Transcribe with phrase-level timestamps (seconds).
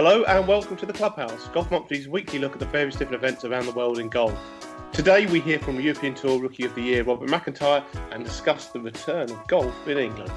[0.00, 3.44] Hello and welcome to the Clubhouse, Golf Monthly's weekly look at the various different events
[3.44, 4.38] around the world in golf.
[4.92, 7.82] Today we hear from European Tour Rookie of the Year Robert McIntyre
[8.12, 10.30] and discuss the return of golf in England.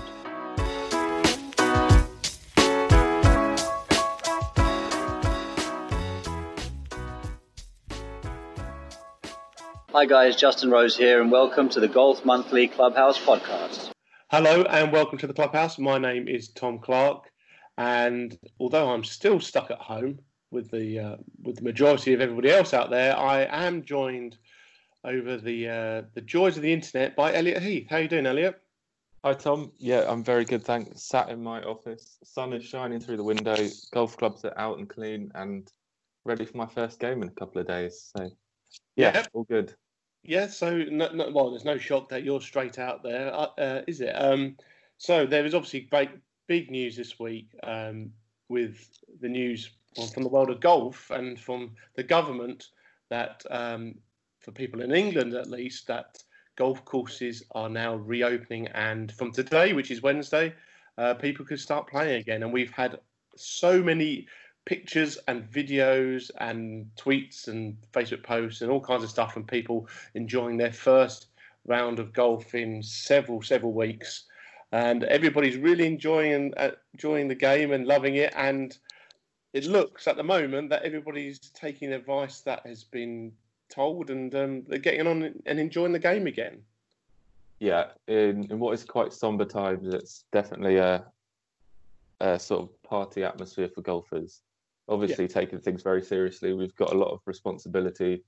[9.92, 13.92] Hi guys, Justin Rose here and welcome to the Golf Monthly Clubhouse podcast.
[14.32, 15.78] Hello and welcome to the Clubhouse.
[15.78, 17.31] My name is Tom Clark.
[17.78, 20.20] And although I'm still stuck at home
[20.52, 24.38] with the uh, with the majority of everybody else out there, I am joined
[25.04, 27.88] over the uh, the joys of the internet by Elliot Heath.
[27.90, 28.60] How you doing, Elliot?
[29.24, 29.72] Hi Tom.
[29.78, 30.64] Yeah, I'm very good.
[30.64, 31.04] Thanks.
[31.04, 32.18] Sat in my office.
[32.24, 33.56] Sun is shining through the window.
[33.94, 35.72] Golf clubs are out and clean, and
[36.26, 38.12] ready for my first game in a couple of days.
[38.16, 38.30] So,
[38.96, 39.26] yeah, yeah.
[39.34, 39.74] all good.
[40.24, 40.48] Yeah.
[40.48, 44.02] So, no, no, well, there's no shock that you're straight out there, uh, uh is
[44.02, 44.12] it?
[44.12, 44.58] Um,
[44.98, 46.10] so there is obviously great
[46.52, 48.12] big news this week um,
[48.50, 49.70] with the news
[50.14, 52.72] from the world of golf and from the government
[53.10, 53.96] that, um,
[54.42, 56.22] for people in England at least, that
[56.58, 58.68] golf courses are now reopening.
[58.74, 60.54] And from today, which is Wednesday,
[60.98, 62.44] uh, people can start playing again.
[62.44, 63.00] And we've had
[63.38, 64.28] so many
[64.66, 69.88] pictures and videos and tweets and Facebook posts and all kinds of stuff from people
[70.16, 71.28] enjoying their first
[71.66, 74.26] round of golf in several, several weeks
[74.72, 78.34] and everybody's really enjoying uh, enjoying the game and loving it.
[78.36, 78.78] And
[79.54, 83.34] it looks at the moment that everybody's taking advice that has been
[83.70, 86.62] told, and um, they're getting on and enjoying the game again.
[87.60, 91.06] Yeah, in, in what is quite somber times, it's definitely a,
[92.20, 94.42] a sort of party atmosphere for golfers.
[94.90, 95.34] Obviously, yeah.
[95.34, 98.24] taking things very seriously, we've got a lot of responsibility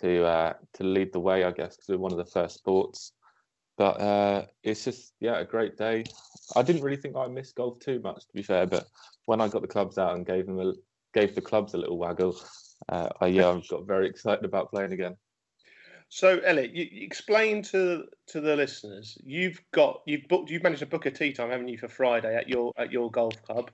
[0.00, 3.12] to uh, to lead the way, I guess, because we're one of the first sports
[3.78, 6.04] but uh, it's just yeah a great day.
[6.56, 8.86] I didn't really think I missed golf too much to be fair, but
[9.26, 10.72] when I got the clubs out and gave them a,
[11.14, 12.36] gave the clubs a little waggle,
[12.90, 15.16] uh, I yeah I got very excited about playing again.
[16.10, 20.80] So Elliot, you, you explain to to the listeners you've got you've booked you've managed
[20.80, 23.70] to book a tee time, haven't you, for Friday at your at your golf club?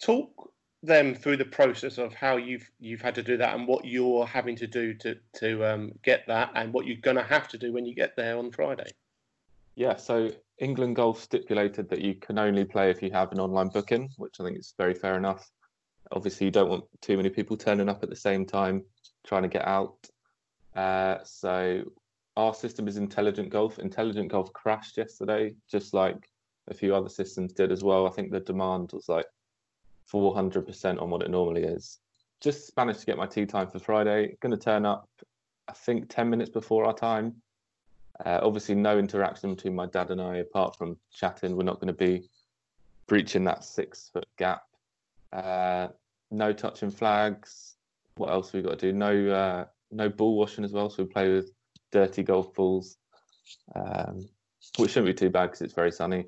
[0.00, 0.52] Talk
[0.82, 4.26] them through the process of how you've you've had to do that and what you're
[4.26, 7.58] having to do to to um, get that and what you're going to have to
[7.58, 8.90] do when you get there on Friday.
[9.76, 13.68] Yeah, so England Golf stipulated that you can only play if you have an online
[13.68, 15.50] booking, which I think is very fair enough.
[16.12, 18.84] Obviously, you don't want too many people turning up at the same time
[19.26, 19.96] trying to get out.
[20.76, 21.82] Uh, so
[22.36, 23.78] our system is Intelligent Golf.
[23.78, 26.28] Intelligent Golf crashed yesterday, just like
[26.68, 28.06] a few other systems did as well.
[28.06, 29.26] I think the demand was like
[30.12, 31.98] 400% on what it normally is.
[32.40, 34.36] Just managed to get my tee time for Friday.
[34.40, 35.08] Going to turn up,
[35.68, 37.36] I think, 10 minutes before our time.
[38.24, 41.56] Uh, obviously, no interaction between my dad and I apart from chatting.
[41.56, 42.28] We're not going to be
[43.06, 44.62] breaching that six foot gap.
[45.32, 45.88] Uh,
[46.30, 47.76] no touching flags.
[48.16, 48.92] What else we got to do?
[48.92, 50.90] No, uh, no ball washing as well.
[50.90, 51.50] So we play with
[51.90, 52.96] dirty golf balls,
[53.74, 54.28] um,
[54.78, 56.26] which shouldn't be too bad because it's very sunny.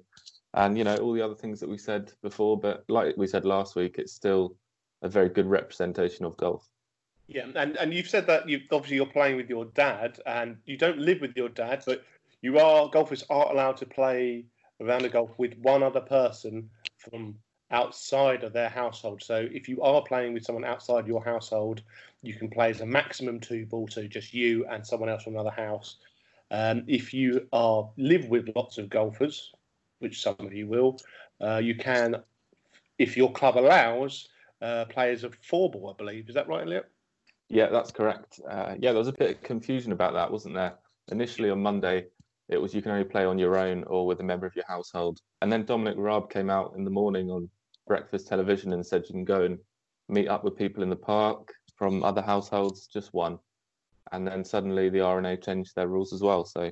[0.55, 3.45] And you know all the other things that we said before, but like we said
[3.45, 4.57] last week, it's still
[5.03, 6.67] a very good representation of golf.
[7.29, 10.77] Yeah, and, and you've said that you obviously you're playing with your dad, and you
[10.77, 12.05] don't live with your dad, but
[12.43, 14.45] you are golfers are allowed to play
[14.81, 17.35] around the golf with one other person from
[17.73, 19.23] outside of their household.
[19.23, 21.83] So if you are playing with someone outside your household,
[22.23, 25.35] you can play as a maximum two ball, so just you and someone else from
[25.35, 25.97] another house.
[26.53, 29.53] Um, if you are live with lots of golfers,
[29.99, 31.01] which some of you will,
[31.41, 32.23] uh, you can,
[32.99, 34.29] if your club allows,
[34.63, 36.29] uh, play as a four ball, I believe.
[36.29, 36.89] Is that right, Elliot?
[37.49, 38.41] Yeah, that's correct.
[38.49, 40.75] Uh, yeah, there was a bit of confusion about that, wasn't there?
[41.13, 42.07] Initially on Monday,
[42.49, 44.65] it was you can only play on your own or with a member of your
[44.67, 45.21] household.
[45.43, 47.49] And then Dominic Raab came out in the morning on
[47.87, 49.59] breakfast television and said you can go and
[50.09, 53.39] meet up with people in the park from other households, just one.
[54.13, 56.45] And then suddenly the R&A changed their rules as well.
[56.45, 56.71] So,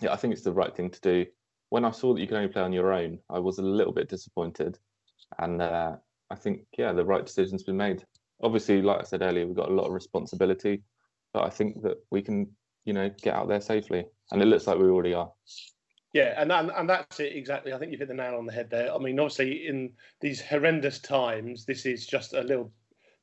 [0.00, 1.26] yeah, I think it's the right thing to do.
[1.70, 3.92] When I saw that you can only play on your own, I was a little
[3.92, 4.78] bit disappointed.
[5.38, 5.96] And uh,
[6.30, 8.04] I think, yeah, the right decision's been made
[8.42, 10.82] obviously, like I said earlier, we've got a lot of responsibility,
[11.32, 12.48] but I think that we can,
[12.84, 15.30] you know, get out there safely, and it looks like we already are.
[16.12, 17.72] Yeah, and, and and that's it exactly.
[17.72, 18.94] I think you've hit the nail on the head there.
[18.94, 22.72] I mean, obviously, in these horrendous times, this is just a little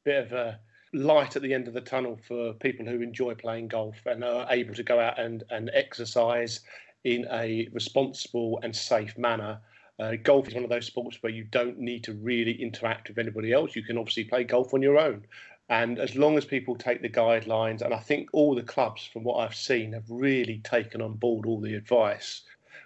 [0.04, 0.60] bit of a
[0.94, 4.46] light at the end of the tunnel for people who enjoy playing golf and are
[4.50, 6.60] able to go out and, and exercise
[7.04, 9.60] in a responsible and safe manner
[10.00, 13.20] uh, golf is one of those sports where you don't need to really interact with
[13.20, 13.76] anybody else.
[13.76, 15.26] You can obviously play golf on your own.
[15.70, 19.24] And as long as people take the guidelines, and I think all the clubs, from
[19.24, 22.42] what I've seen, have really taken on board all the advice,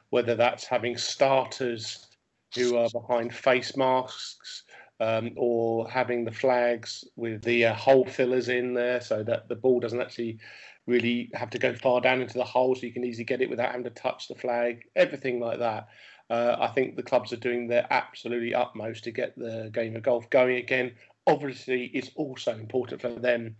[0.09, 2.07] whether that's having starters
[2.55, 4.63] who are behind face masks,
[4.99, 9.55] um, or having the flags with the uh, hole fillers in there so that the
[9.55, 10.39] ball doesn't actually
[10.87, 13.49] really have to go far down into the hole so you can easily get it
[13.49, 15.87] without having to touch the flag, everything like that.
[16.29, 20.03] Uh, I think the clubs are doing their absolutely utmost to get the game of
[20.03, 20.93] golf going again.
[21.25, 23.55] Obviously, it's also important for them.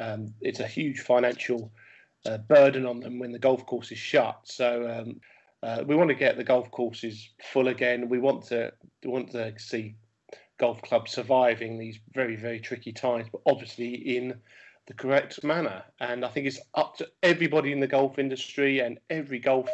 [0.00, 1.72] Um, it's a huge financial
[2.26, 4.40] uh, burden on them when the golf course is shut.
[4.44, 5.20] So um,
[5.62, 8.08] uh, we want to get the golf courses full again.
[8.08, 8.72] We want to
[9.04, 9.94] we want to see
[10.58, 14.34] golf clubs surviving these very very tricky times, but obviously in
[14.86, 15.82] the correct manner.
[16.00, 19.68] And I think it's up to everybody in the golf industry and every golf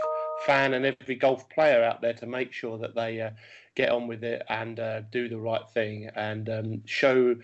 [0.46, 3.30] fan and every golf player out there to make sure that they uh,
[3.74, 7.34] get on with it and uh, do the right thing and um, show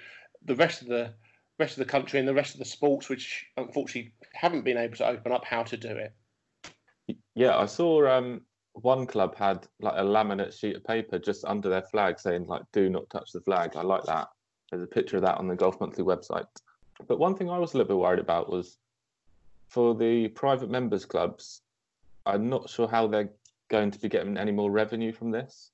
[0.45, 1.13] the rest of the
[1.59, 4.97] rest of the country and the rest of the sports which unfortunately haven't been able
[4.97, 6.13] to open up how to do it.
[7.35, 8.41] Yeah, I saw um,
[8.73, 12.63] one club had like a laminate sheet of paper just under their flag saying like
[12.73, 14.29] "Do not touch the flag." I like that.
[14.71, 16.47] There's a picture of that on the Golf Monthly website.
[17.07, 18.79] But one thing I was a little bit worried about was
[19.69, 21.63] for the private members clubs.
[22.27, 23.31] I'm not sure how they're
[23.69, 25.71] going to be getting any more revenue from this.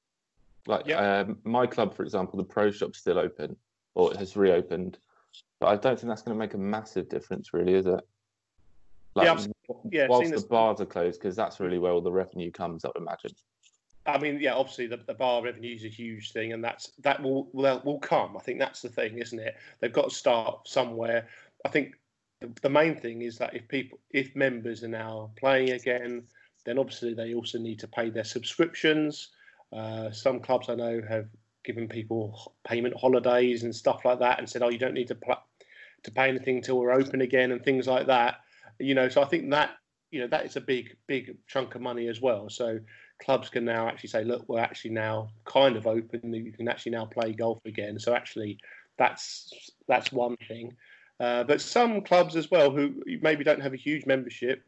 [0.67, 1.21] Like yeah.
[1.21, 3.57] um, my club, for example, the pro shop's still open
[3.95, 4.99] or it has reopened,
[5.59, 8.01] but I don't think that's going to make a massive difference, really, is it?
[9.15, 9.47] Like, yeah,
[9.91, 12.89] yeah, whilst the bars are closed, because that's really where all the revenue comes, I
[12.89, 13.33] would imagine.
[14.07, 17.21] I mean, yeah, obviously the, the bar revenue is a huge thing, and that's that
[17.23, 18.37] will, will will come.
[18.37, 19.57] I think that's the thing, isn't it?
[19.81, 21.27] They've got to start somewhere.
[21.65, 21.97] I think
[22.41, 26.23] the, the main thing is that if people, if members are now playing again,
[26.65, 29.29] then obviously they also need to pay their subscriptions.
[29.73, 31.29] Uh, some clubs I know have
[31.65, 35.15] given people payment holidays and stuff like that, and said, "Oh, you don't need to
[35.15, 35.43] pl-
[36.03, 38.41] to pay anything until we're open again," and things like that.
[38.79, 39.77] You know, so I think that
[40.11, 42.49] you know that is a big big chunk of money as well.
[42.51, 42.81] So
[43.21, 46.33] clubs can now actually say, look, we're actually now kind of open.
[46.33, 47.99] You can actually now play golf again.
[47.99, 48.59] So actually,
[48.99, 50.75] that's that's one thing.
[51.21, 54.63] Uh, but some clubs as well who maybe don't have a huge membership,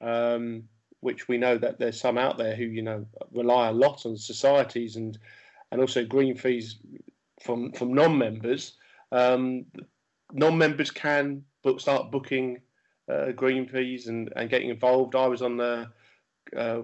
[0.00, 0.62] um,
[1.00, 4.16] which we know that there's some out there who you know rely a lot on
[4.16, 5.18] societies and
[5.70, 6.76] and also green fees
[7.42, 8.76] from from non-members.
[9.12, 9.66] Um,
[10.32, 12.60] non-members can book, start booking
[13.10, 15.14] uh, green fees and, and getting involved.
[15.14, 15.88] I was on the
[16.56, 16.82] uh,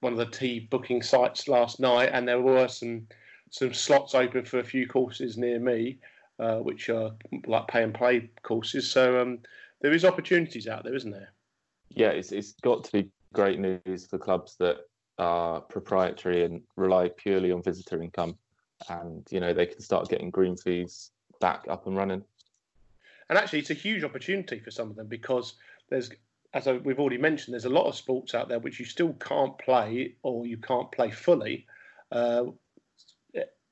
[0.00, 3.06] one of the tee booking sites last night, and there were some
[3.50, 5.98] some slots open for a few courses near me,
[6.38, 7.10] uh, which are
[7.46, 8.90] like pay and play courses.
[8.90, 9.40] So um,
[9.80, 11.32] there is opportunities out there, isn't there?
[11.90, 14.78] Yeah, it's it's got to be great news for clubs that
[15.18, 18.36] are proprietary and rely purely on visitor income,
[18.88, 21.10] and you know they can start getting green fees
[21.40, 22.24] back up and running.
[23.28, 25.54] And actually, it's a huge opportunity for some of them because
[25.88, 26.10] there's
[26.52, 29.56] as we've already mentioned, there's a lot of sports out there which you still can't
[29.58, 31.66] play or you can't play fully.
[32.10, 32.46] Uh,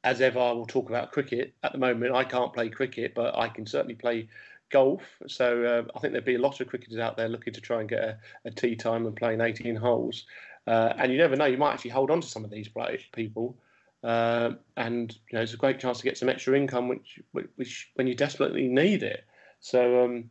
[0.04, 1.54] as ever, I will talk about cricket.
[1.64, 4.28] At the moment, I can't play cricket, but I can certainly play
[4.70, 5.03] golf.
[5.26, 7.81] So uh, I think there'd be a lot of cricketers out there looking to try
[7.81, 10.26] and get a, a tee time and playing 18 holes.
[10.67, 12.69] Uh, and you never know, you might actually hold on to some of these
[13.12, 13.56] people.
[14.05, 17.20] Uh, and you know, it's a great chance to get some extra income, which,
[17.56, 19.25] which when you desperately need it.
[19.61, 20.31] So um,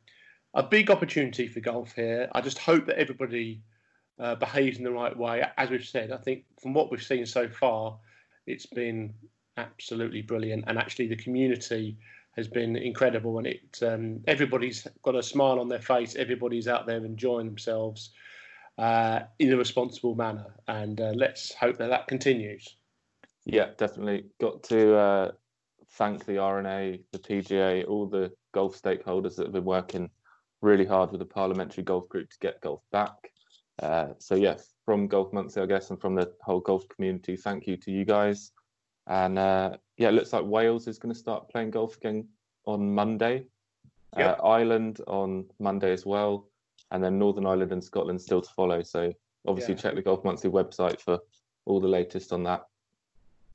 [0.54, 2.30] a big opportunity for golf here.
[2.34, 3.62] I just hope that everybody
[4.20, 5.44] uh, behaves in the right way.
[5.58, 7.98] As we've said, I think from what we've seen so far,
[8.46, 9.14] it's been
[9.58, 11.98] absolutely brilliant, and actually the community
[12.36, 16.16] has been incredible, and it um, everybody's got a smile on their face.
[16.16, 18.12] Everybody's out there enjoying themselves
[18.78, 22.76] uh, in a responsible manner, and uh, let's hope that that continues.
[23.46, 24.26] Yeah, definitely.
[24.40, 25.32] Got to uh,
[25.94, 30.10] thank the R&A, the PGA, all the golf stakeholders that have been working
[30.62, 33.32] really hard with the parliamentary golf group to get golf back.
[33.82, 37.68] Uh, so yes, from Golf Monthly, I guess, and from the whole golf community, thank
[37.68, 38.52] you to you guys.
[39.08, 42.28] And uh, yeah, it looks like Wales is going to start playing golf again
[42.66, 43.46] on Monday.
[44.16, 44.40] Uh, yep.
[44.40, 46.50] Uh, Ireland on Monday as well,
[46.92, 48.84] and then Northern Ireland and Scotland still to follow.
[48.84, 49.14] So
[49.48, 49.82] obviously, yeah.
[49.82, 51.20] check the Golf Monthly website for
[51.66, 52.68] all the latest on that.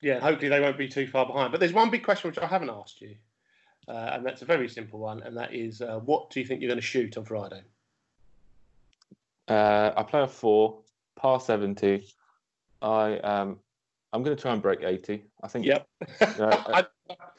[0.01, 1.53] Yeah, hopefully they won't be too far behind.
[1.53, 3.15] But there's one big question which I haven't asked you.
[3.89, 6.61] Uh, and that's a very simple one, and that is, uh, what do you think
[6.61, 7.63] you're going to shoot on Friday?
[9.49, 10.81] Uh, I play a four,
[11.17, 12.07] par seventy.
[12.81, 13.59] I um,
[14.13, 15.25] I'm going to try and break eighty.
[15.43, 15.67] I think.
[15.67, 15.87] Yep.
[16.21, 16.85] I,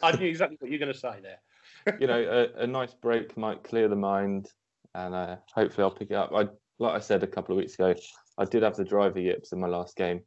[0.02, 1.98] I, knew exactly what you're going to say there.
[2.00, 4.50] you know, a, a, nice break might clear the mind,
[4.96, 6.32] and uh, hopefully I'll pick it up.
[6.34, 6.48] I
[6.80, 7.94] like I said a couple of weeks ago,
[8.38, 10.22] I did have the driver yips in my last game,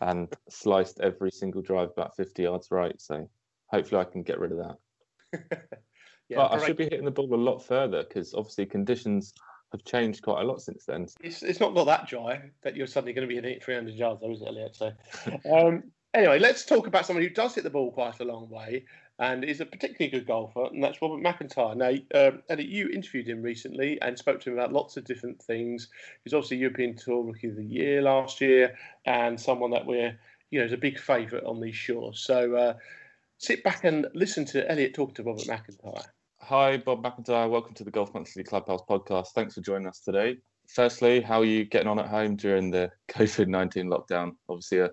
[0.00, 2.98] and sliced every single drive about 50 yards right.
[3.00, 3.28] So
[3.68, 5.48] hopefully I can get rid of that.
[6.28, 9.34] yeah, but I should be hitting the ball a lot further because obviously conditions
[9.72, 11.08] have changed quite a lot since then.
[11.20, 14.20] It's, it's not, not that dry that you're suddenly going to be hitting 300 yards,
[14.20, 14.76] though, is it, Elliot?
[14.76, 14.92] So,
[15.52, 18.84] um, anyway, let's talk about someone who does hit the ball quite a long way.
[19.18, 21.76] and is a particularly good golfer, and that's Robert McIntyre.
[21.76, 25.40] Now, um, Eddie, you interviewed him recently and spoke to him about lots of different
[25.40, 25.88] things.
[26.24, 28.76] He's obviously European Tour Rookie of the Year last year,
[29.06, 30.18] and someone that we're,
[30.50, 32.18] you know, is a big favourite on these shores.
[32.18, 32.74] So uh,
[33.38, 36.06] sit back and listen to Elliot talk to Robert McIntyre.
[36.46, 37.48] Hi, Bob McIntyre.
[37.48, 39.28] Welcome to the Golf Monthly Clubhouse podcast.
[39.28, 40.38] Thanks for joining us today.
[40.66, 44.32] Firstly, how are you getting on at home during the COVID 19 lockdown?
[44.48, 44.90] Obviously, a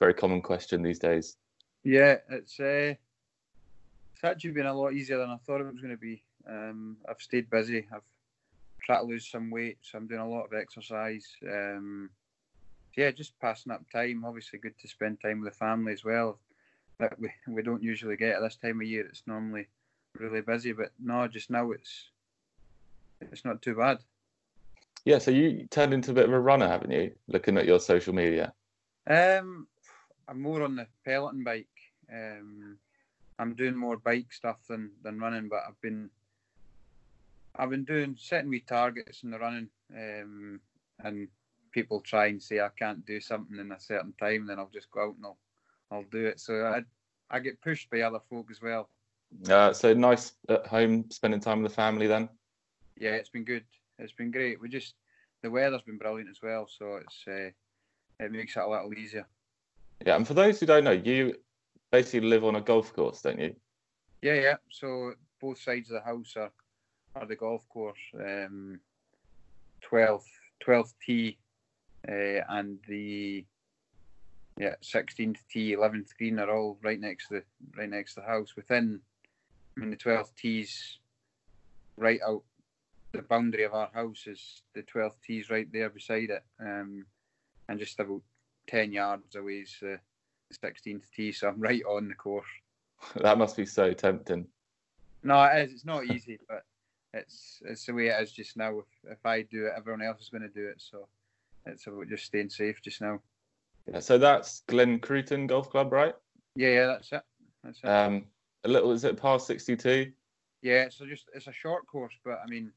[0.00, 1.38] very common question these days.
[1.82, 2.92] Yeah, it's uh,
[4.12, 6.22] it's actually been a lot easier than I thought it was going to be.
[6.46, 7.86] Um, I've stayed busy.
[7.90, 8.02] I've
[8.82, 11.26] tried to lose some weight, so I'm doing a lot of exercise.
[11.42, 12.10] Um,
[12.98, 14.26] yeah, just passing up time.
[14.26, 16.38] Obviously, good to spend time with the family as well.
[16.98, 19.06] That we we don't usually get at this time of year.
[19.06, 19.68] It's normally
[20.18, 22.10] really busy, but no, just now it's
[23.20, 23.98] it's not too bad.
[25.04, 27.12] Yeah, so you turned into a bit of a runner, haven't you?
[27.26, 28.52] Looking at your social media.
[29.08, 29.66] Um,
[30.28, 31.66] I'm more on the peloton bike.
[32.12, 32.78] Um,
[33.38, 36.10] I'm doing more bike stuff than, than running, but I've been
[37.56, 40.60] I've been doing setting me targets in the running, um,
[41.04, 41.28] and
[41.72, 44.90] people try and say I can't do something in a certain time, then I'll just
[44.90, 45.38] go out and I'll
[45.90, 46.40] I'll do it.
[46.40, 46.82] So I
[47.30, 48.88] I get pushed by other folk as well.
[49.48, 52.28] Uh, so nice at home, spending time with the family then.
[52.98, 53.64] Yeah, it's been good.
[53.98, 54.60] It's been great.
[54.60, 54.94] We just
[55.42, 57.50] the weather's been brilliant as well, so it's uh,
[58.24, 59.26] it makes it a little easier.
[60.04, 61.34] Yeah, and for those who don't know, you
[61.90, 63.54] basically live on a golf course, don't you?
[64.22, 64.56] Yeah, yeah.
[64.70, 66.52] So both sides of the house are,
[67.14, 67.98] are the golf course.
[68.14, 68.80] Um,
[69.90, 70.24] 12th,
[70.66, 71.38] 12th tee
[72.08, 73.44] uh, and the
[74.58, 77.44] yeah 16th tee, 11th green are all right next to the
[77.76, 78.54] right next to the house.
[78.56, 79.00] Within,
[79.76, 80.98] I mean, the 12th tees
[81.96, 82.42] right out
[83.12, 87.04] the boundary of our house is the 12th tees right there beside it, um,
[87.68, 88.22] and just about
[88.68, 89.98] 10 yards away is the
[90.52, 92.46] 16th tee, so I'm right on the course.
[93.16, 94.46] that must be so tempting.
[95.22, 95.72] No, it is.
[95.72, 96.64] It's not easy, but
[97.14, 98.78] it's it's the way it is just now.
[98.78, 100.80] If, if I do it, everyone else is going to do it.
[100.80, 101.06] So
[101.66, 103.20] it's about just staying safe just now.
[103.90, 106.14] Yeah, so that's Glencruitten Golf Club, right?
[106.54, 107.22] Yeah, yeah, that's it.
[107.64, 107.86] That's it.
[107.86, 108.24] Um,
[108.64, 110.12] a little, is it past 62?
[110.62, 112.70] yeah, so just it's a short course, but I mean,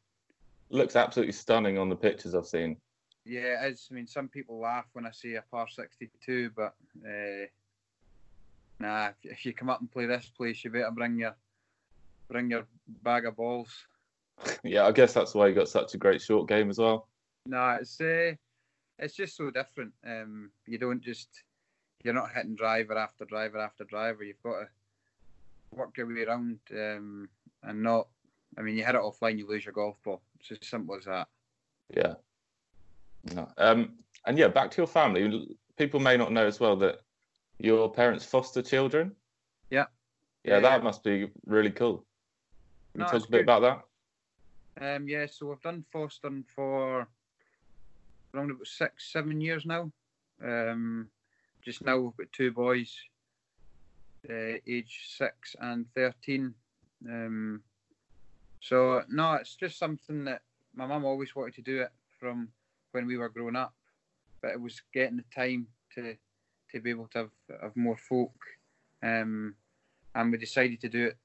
[0.69, 2.77] Looks absolutely stunning on the pictures I've seen.
[3.23, 3.87] yeah, it is.
[3.91, 6.73] I mean, some people laugh when I say a par 62, but
[7.05, 7.45] uh,
[8.79, 11.35] nah, if, if you come up and play this place, you better bring your
[12.29, 12.65] bring your
[13.03, 13.69] bag of balls.
[14.63, 17.07] Yeah, I guess that's why you got such a great short game as well.
[17.45, 18.33] No, it's uh,
[18.99, 19.93] it's just so different.
[20.05, 21.29] Um, you don't just
[22.03, 24.23] you're not hitting driver after driver after driver.
[24.23, 24.67] You've got to
[25.75, 27.29] work your way around um,
[27.63, 28.07] and not.
[28.57, 30.21] I mean, you hit it offline, you lose your golf ball.
[30.39, 31.27] It's as simple as that.
[31.95, 32.13] Yeah.
[33.33, 33.49] No.
[33.57, 33.93] Um,
[34.25, 35.47] and yeah, back to your family.
[35.77, 36.99] People may not know as well that
[37.59, 39.11] your parents foster children.
[39.69, 39.85] Yeah.
[40.43, 40.83] Yeah, Yeah, that yeah.
[40.83, 42.05] must be really cool.
[42.93, 43.49] Can No, you talk a bit good.
[43.49, 44.95] about that?
[44.95, 47.07] Um, yeah, so we've done fostering for
[48.33, 49.91] around about six, seven years now.
[50.43, 51.09] Um,
[51.61, 52.95] just now we've got two boys,
[54.29, 56.53] uh, age six and thirteen.
[57.07, 57.61] Um,
[58.59, 60.41] so no, it's just something that
[60.73, 62.49] my mum always wanted to do it from
[62.91, 63.73] when we were growing up,
[64.41, 66.15] but it was getting the time to
[66.71, 68.35] to be able to have, have more folk.
[69.03, 69.55] Um,
[70.15, 71.17] and we decided to do it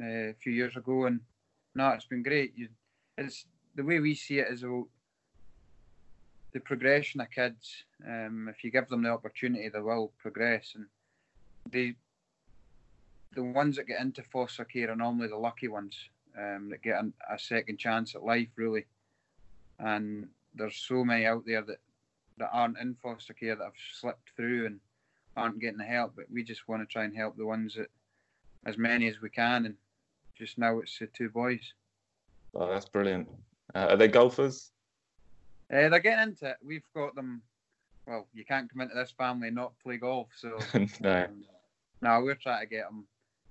[0.00, 1.20] uh, a few years ago, and
[1.74, 2.52] no, it's been great.
[2.56, 2.68] You,
[3.16, 4.88] it's the way we see it is about
[6.52, 7.84] the progression of kids.
[8.06, 10.86] Um, if you give them the opportunity, they will progress, and
[11.70, 11.94] they
[13.34, 15.96] the ones that get into foster care are normally the lucky ones
[16.38, 18.86] um, that get a second chance at life, really.
[19.78, 21.78] And there's so many out there that
[22.38, 24.80] that aren't in foster care that have slipped through and
[25.36, 26.14] aren't getting the help.
[26.16, 27.88] But we just want to try and help the ones that
[28.66, 29.66] as many as we can.
[29.66, 29.74] And
[30.36, 31.72] just now it's the two boys.
[32.54, 33.28] Oh, that's brilliant.
[33.74, 34.70] Uh, are they golfers?
[35.72, 36.56] Uh, they're getting into it.
[36.62, 37.42] We've got them.
[38.06, 40.28] Well, you can't come into this family and not play golf.
[40.36, 40.58] So
[41.00, 41.24] no.
[41.24, 41.44] um,
[42.02, 43.04] no, we're trying to get them,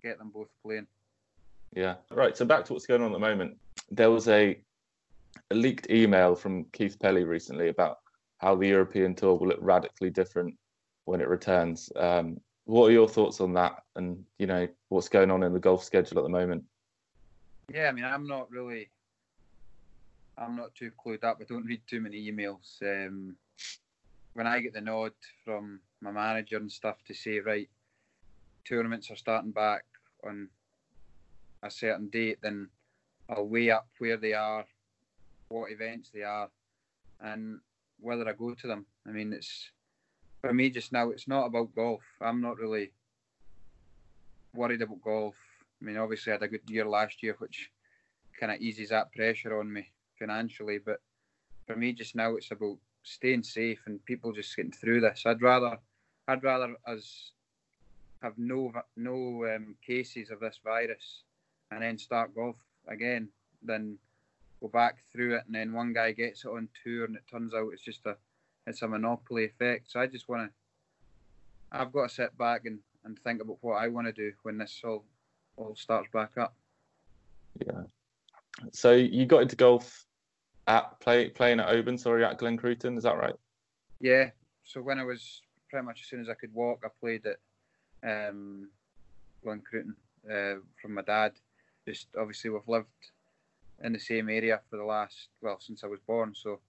[0.06, 0.88] get them both playing.
[1.76, 1.96] Yeah.
[2.12, 2.38] Right.
[2.38, 3.58] So back to what's going on at the moment.
[3.92, 4.58] There was a,
[5.52, 7.98] a leaked email from Keith Pelley recently about
[8.38, 10.56] how the European Tour will look radically different
[11.06, 11.92] when it returns.
[11.96, 13.84] Um, what are your thoughts on that?
[13.96, 16.64] And you know what's going on in the golf schedule at the moment?
[17.74, 18.90] Yeah, I mean, I'm not really.
[20.38, 21.38] I'm not too clued up.
[21.40, 22.82] I don't read too many emails.
[22.82, 23.36] Um,
[24.34, 25.14] when I get the nod
[25.46, 27.70] from my manager and stuff to say, right,
[28.66, 29.86] tournaments are starting back
[30.26, 30.50] on
[31.64, 32.70] a certain date, then
[33.30, 34.66] I'll weigh up where they are,
[35.50, 36.50] what events they are,
[37.20, 37.60] and
[38.00, 38.86] whether I go to them.
[39.08, 39.72] I mean, it's
[40.42, 41.10] for me just now.
[41.10, 42.04] It's not about golf.
[42.22, 42.92] I'm not really.
[44.54, 45.36] worried about golf.
[45.82, 47.72] I mean, obviously, I had a good year last year, which
[48.40, 50.80] kind of eases that pressure on me financially.
[50.80, 51.02] But
[51.68, 55.24] for me, just now, it's about staying safe and people just getting through this.
[55.26, 55.78] I'd rather,
[56.28, 57.32] I'd rather us
[58.26, 61.24] have no no um, cases of this virus
[61.72, 62.56] and then start golf
[62.88, 63.30] again
[63.62, 63.98] then
[64.62, 67.54] go back through it and then one guy gets it on tour and it turns
[67.54, 68.16] out it's just a
[68.68, 69.92] it's a monopoly effect.
[69.92, 73.76] So I just want to, I've got to sit back and, and think about what
[73.76, 75.06] I want to do when this all
[75.58, 76.54] all starts back up.
[77.66, 77.84] Yeah.
[78.72, 80.06] So you got into golf
[80.68, 83.36] at play playing at Oban, sorry, at Glencruitten, is that right?
[84.02, 84.32] Yeah.
[84.64, 87.38] So when I was pretty much as soon as I could walk, I played at
[88.06, 88.70] um,
[89.48, 91.34] uh, from my dad.
[91.88, 92.88] Just obviously we've lived
[93.84, 96.60] in the same area for the last well since I was born, so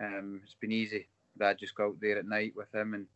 [0.00, 1.08] um, it's been easy.
[1.38, 3.06] Dad just go out there at night with him and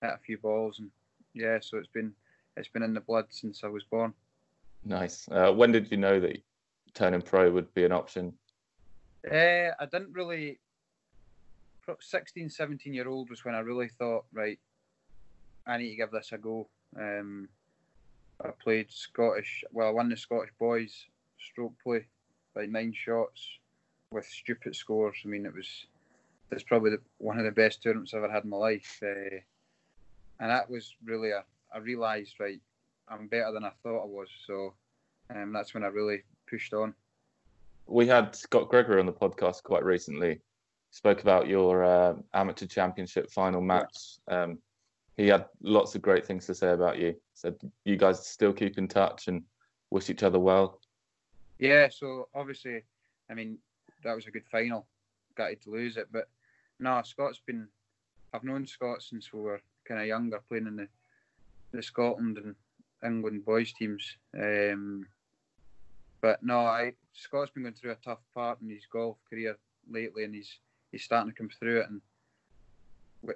[0.00, 0.90] hit a few balls, and
[1.34, 2.12] yeah, so it's been
[2.56, 4.14] it's been in the blood since I was born.
[4.84, 5.28] Nice.
[5.30, 6.42] Uh, when did you know that
[6.94, 8.32] turning pro would be an option?
[9.30, 10.58] Uh, I didn't really.
[12.00, 14.58] 16, 17 year old was when I really thought, right,
[15.66, 16.66] I need to give this a go.
[16.98, 17.48] Um,
[18.44, 19.64] I played Scottish.
[19.72, 21.06] Well, I won the Scottish boys
[21.38, 22.06] stroke play
[22.54, 23.46] by nine shots
[24.10, 25.16] with stupid scores.
[25.24, 25.86] I mean, it was
[26.50, 29.38] it's probably the, one of the best tournaments I've ever had in my life, uh,
[30.40, 31.44] and that was really a.
[31.74, 32.60] I realised right,
[33.08, 34.28] I'm better than I thought I was.
[34.46, 34.74] So
[35.34, 36.94] um, that's when I really pushed on.
[37.86, 40.40] We had Scott Gregory on the podcast quite recently.
[40.90, 44.18] Spoke about your uh, amateur championship final match.
[44.28, 44.58] Um,
[45.16, 47.14] he had lots of great things to say about you.
[47.34, 49.42] Said you guys still keep in touch and
[49.90, 50.80] wish each other well.
[51.58, 52.82] Yeah, so obviously,
[53.30, 53.58] I mean,
[54.02, 54.86] that was a good final.
[55.36, 56.28] Gutted to lose it, but
[56.78, 57.68] no, Scott's been.
[58.32, 60.88] I've known Scott since we were kind of younger, playing in the
[61.72, 62.54] the Scotland and
[63.04, 64.16] England boys teams.
[64.36, 65.06] Um,
[66.20, 69.56] but no, I Scott's been going through a tough part in his golf career
[69.90, 70.58] lately, and he's
[70.92, 72.00] he's starting to come through it, and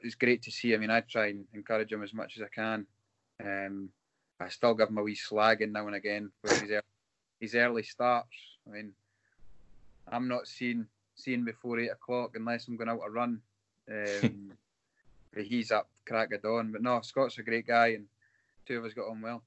[0.03, 0.74] it's great to see.
[0.74, 2.87] I mean, I try and encourage him as much as I can.
[3.44, 3.88] Um,
[4.40, 6.70] I still give him a wee slagging now and again for his,
[7.40, 8.37] his early starts.
[8.66, 8.92] I mean,
[10.11, 13.40] I'm not seeing seeing before eight o'clock unless I'm going out to run.
[13.90, 14.53] Um,
[15.37, 16.72] he's up crack of dawn.
[16.72, 18.07] But no, Scott's a great guy, and
[18.66, 19.42] two of us got on well.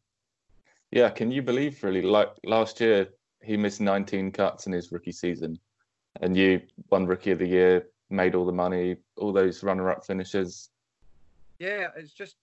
[0.91, 2.01] Yeah, can you believe really?
[2.01, 3.09] Like last year,
[3.41, 5.57] he missed 19 cuts in his rookie season,
[6.21, 10.69] and you won Rookie of the Year, made all the money, all those runner-up finishes.
[11.59, 12.35] Yeah, it's just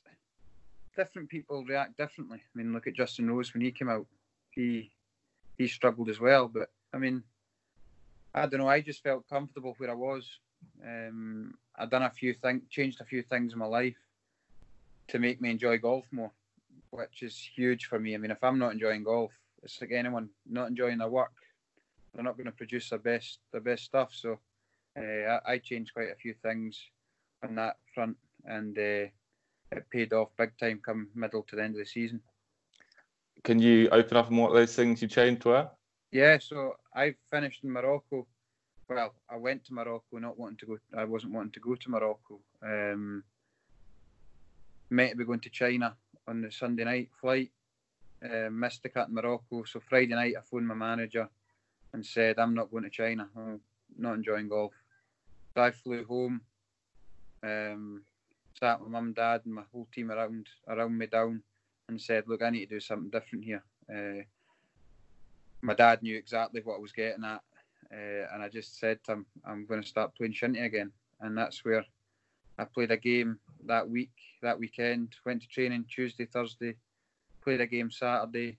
[0.96, 2.38] different people react differently.
[2.38, 4.06] I mean, look at Justin Rose when he came out,
[4.50, 4.90] he
[5.56, 6.48] he struggled as well.
[6.48, 7.22] But I mean,
[8.34, 8.68] I don't know.
[8.68, 10.28] I just felt comfortable where I was.
[10.84, 13.96] Um, I've done a few things, changed a few things in my life
[15.08, 16.32] to make me enjoy golf more,
[16.90, 18.14] which is huge for me.
[18.14, 21.32] I mean, if I'm not enjoying golf, it's like anyone not enjoying their work.
[22.14, 24.10] They're not going to produce their best their best stuff.
[24.14, 24.38] So
[24.98, 26.80] uh, I, I, changed quite a few things
[27.42, 29.06] on that front, and uh,
[29.70, 32.20] it paid off big time come middle to the end of the season.
[33.44, 35.68] Can you open up on what those things you changed were?
[36.10, 38.26] Yeah, so I finished in Morocco.
[38.88, 40.78] Well, I went to Morocco, not wanting to go.
[40.96, 42.40] I wasn't wanting to go to Morocco.
[42.62, 43.22] Um,
[44.90, 45.94] meant to be going to China
[46.26, 47.50] on the Sunday night flight.
[48.24, 49.64] Uh, missed the cut in Morocco.
[49.64, 51.28] So Friday night, I phoned my manager
[51.92, 53.28] and said, "I'm not going to China.
[53.36, 53.60] I'm
[53.96, 54.72] not enjoying golf."
[55.58, 56.40] I flew home.
[57.42, 58.02] Um,
[58.58, 61.42] sat with mum, dad, and my whole team around around me down,
[61.88, 64.22] and said, "Look, I need to do something different here." Uh,
[65.62, 67.42] my dad knew exactly what I was getting at,
[67.92, 71.36] uh, and I just said to him, "I'm going to start playing shinty again," and
[71.36, 71.84] that's where
[72.58, 75.14] I played a game that week, that weekend.
[75.24, 76.76] Went to training Tuesday, Thursday,
[77.42, 78.58] played a game Saturday,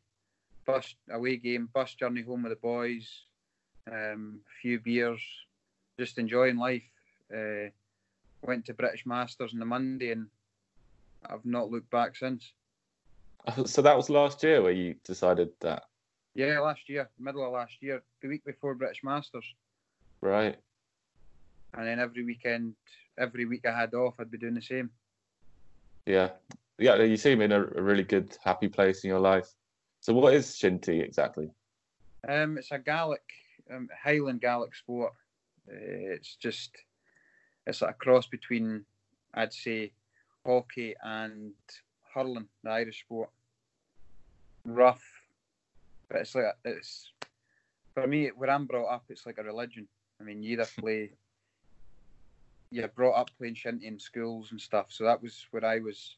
[0.65, 3.25] bus away game, bus journey home with the boys,
[3.91, 5.21] um, a few beers,
[5.99, 6.83] just enjoying life.
[7.31, 7.69] Uh,
[8.41, 10.27] went to British Masters on the Monday, and
[11.29, 12.53] I've not looked back since.
[13.65, 15.83] So that was last year where you decided that.
[16.35, 19.45] Yeah, last year, middle of last year, the week before British Masters.
[20.21, 20.57] Right.
[21.73, 22.75] And then every weekend,
[23.17, 24.89] every week I had off, I'd be doing the same.
[26.05, 26.29] Yeah,
[26.77, 26.95] yeah.
[26.95, 29.53] You seem in a, a really good, happy place in your life.
[30.01, 31.49] So, what is shinty exactly?
[32.27, 33.23] Um, it's a Gaelic,
[33.73, 35.13] um, Highland Gaelic sport.
[35.69, 36.71] Uh, it's just,
[37.67, 38.85] it's like a cross between,
[39.33, 39.91] I'd say,
[40.45, 41.53] hockey and
[42.13, 43.29] hurling, the Irish sport.
[44.65, 45.03] Rough,
[46.09, 47.11] but it's like it's
[47.93, 49.05] for me where I'm brought up.
[49.09, 49.87] It's like a religion.
[50.19, 51.11] I mean, you either play,
[52.71, 54.87] you're brought up playing shinty in schools and stuff.
[54.89, 56.17] So that was where I was.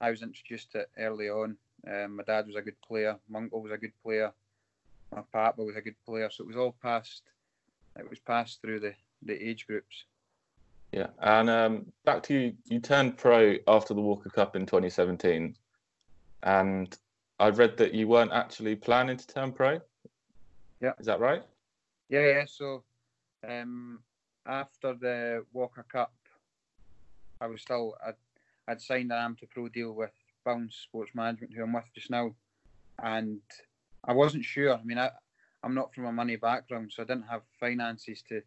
[0.00, 3.16] I was introduced to early on, Um, my dad was a good player.
[3.28, 4.32] My uncle was a good player.
[5.14, 6.28] My papa was a good player.
[6.30, 7.22] So it was all passed.
[7.98, 10.04] It was passed through the, the age groups.
[10.92, 12.52] Yeah, and um, back to you.
[12.66, 15.56] You turned pro after the Walker Cup in 2017,
[16.44, 16.96] and
[17.40, 19.80] I read that you weren't actually planning to turn pro.
[20.80, 21.42] Yeah, is that right?
[22.08, 22.44] Yeah, yeah.
[22.46, 22.84] So
[23.48, 24.00] um,
[24.46, 26.12] after the Walker Cup,
[27.40, 28.14] I was still I'd,
[28.68, 30.12] I'd signed an amateur pro deal with
[30.44, 32.36] Bounce Sports Management, who I'm with just now,
[33.02, 33.40] and
[34.04, 34.74] I wasn't sure.
[34.74, 35.10] I mean, I
[35.64, 38.42] I'm not from a money background, so I didn't have finances to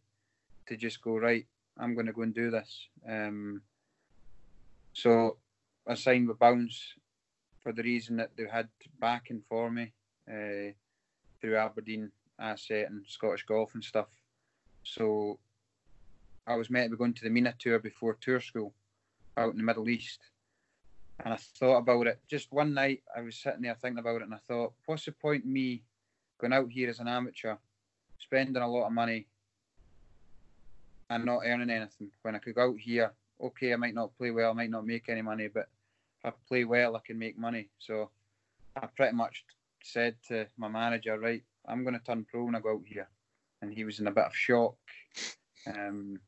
[0.68, 1.46] to just go right.
[1.80, 2.88] I'm going to go and do this.
[3.08, 3.62] Um,
[4.94, 5.38] so
[5.88, 6.94] I signed with Bounce
[7.64, 8.68] for the reason that they had
[9.00, 9.94] backing for me
[10.30, 10.74] uh,
[11.40, 14.10] through Aberdeen Asset and Scottish Golf and stuff.
[14.84, 15.40] So
[16.46, 18.74] I was meant to be going to the MENA tour before tour school
[19.38, 20.20] out in the Middle East.
[21.24, 22.20] And I thought about it.
[22.28, 25.14] Just one night, I was sitting there thinking about it, and I thought, what's the
[25.14, 25.84] point in me
[26.38, 27.56] going out here as an amateur,
[28.20, 29.28] spending a lot of money,
[31.10, 33.12] and not earning anything when I could go out here?
[33.42, 35.68] Okay, I might not play well, I might not make any money, but
[36.20, 37.70] if I play well, I can make money.
[37.80, 38.10] So
[38.76, 39.46] I pretty much
[39.84, 43.08] said to my manager, right, I'm going to turn pro when I go out here.
[43.62, 44.76] And he was in a bit of shock.
[45.68, 46.20] Um,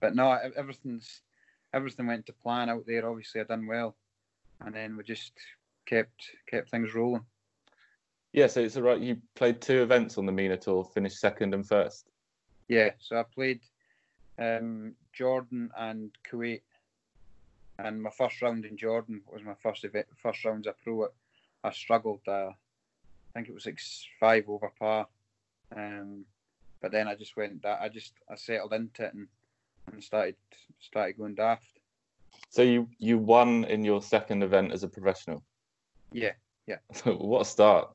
[0.00, 1.20] but no, everything's
[1.72, 3.08] everything went to plan out there.
[3.08, 3.94] Obviously, I done well,
[4.60, 5.32] and then we just
[5.86, 7.24] kept kept things rolling.
[8.32, 9.00] Yeah, so it's right.
[9.00, 12.08] You played two events on the MENA tour, finished second and first.
[12.68, 13.60] Yeah, so I played
[14.38, 16.62] um, Jordan and Kuwait,
[17.78, 21.08] and my first round in Jordan was my first event, first rounds I a pro.
[21.62, 22.20] I struggled.
[22.26, 22.54] Uh, I
[23.34, 23.80] think it was like
[24.18, 25.06] five over par,
[25.76, 26.24] um,
[26.80, 29.28] but then I just went that I just I settled into it and,
[29.92, 30.36] and started
[30.80, 31.68] started going daft.
[32.48, 35.42] So you you won in your second event as a professional.
[36.12, 36.32] Yeah,
[36.66, 36.78] yeah.
[37.04, 37.94] what a start!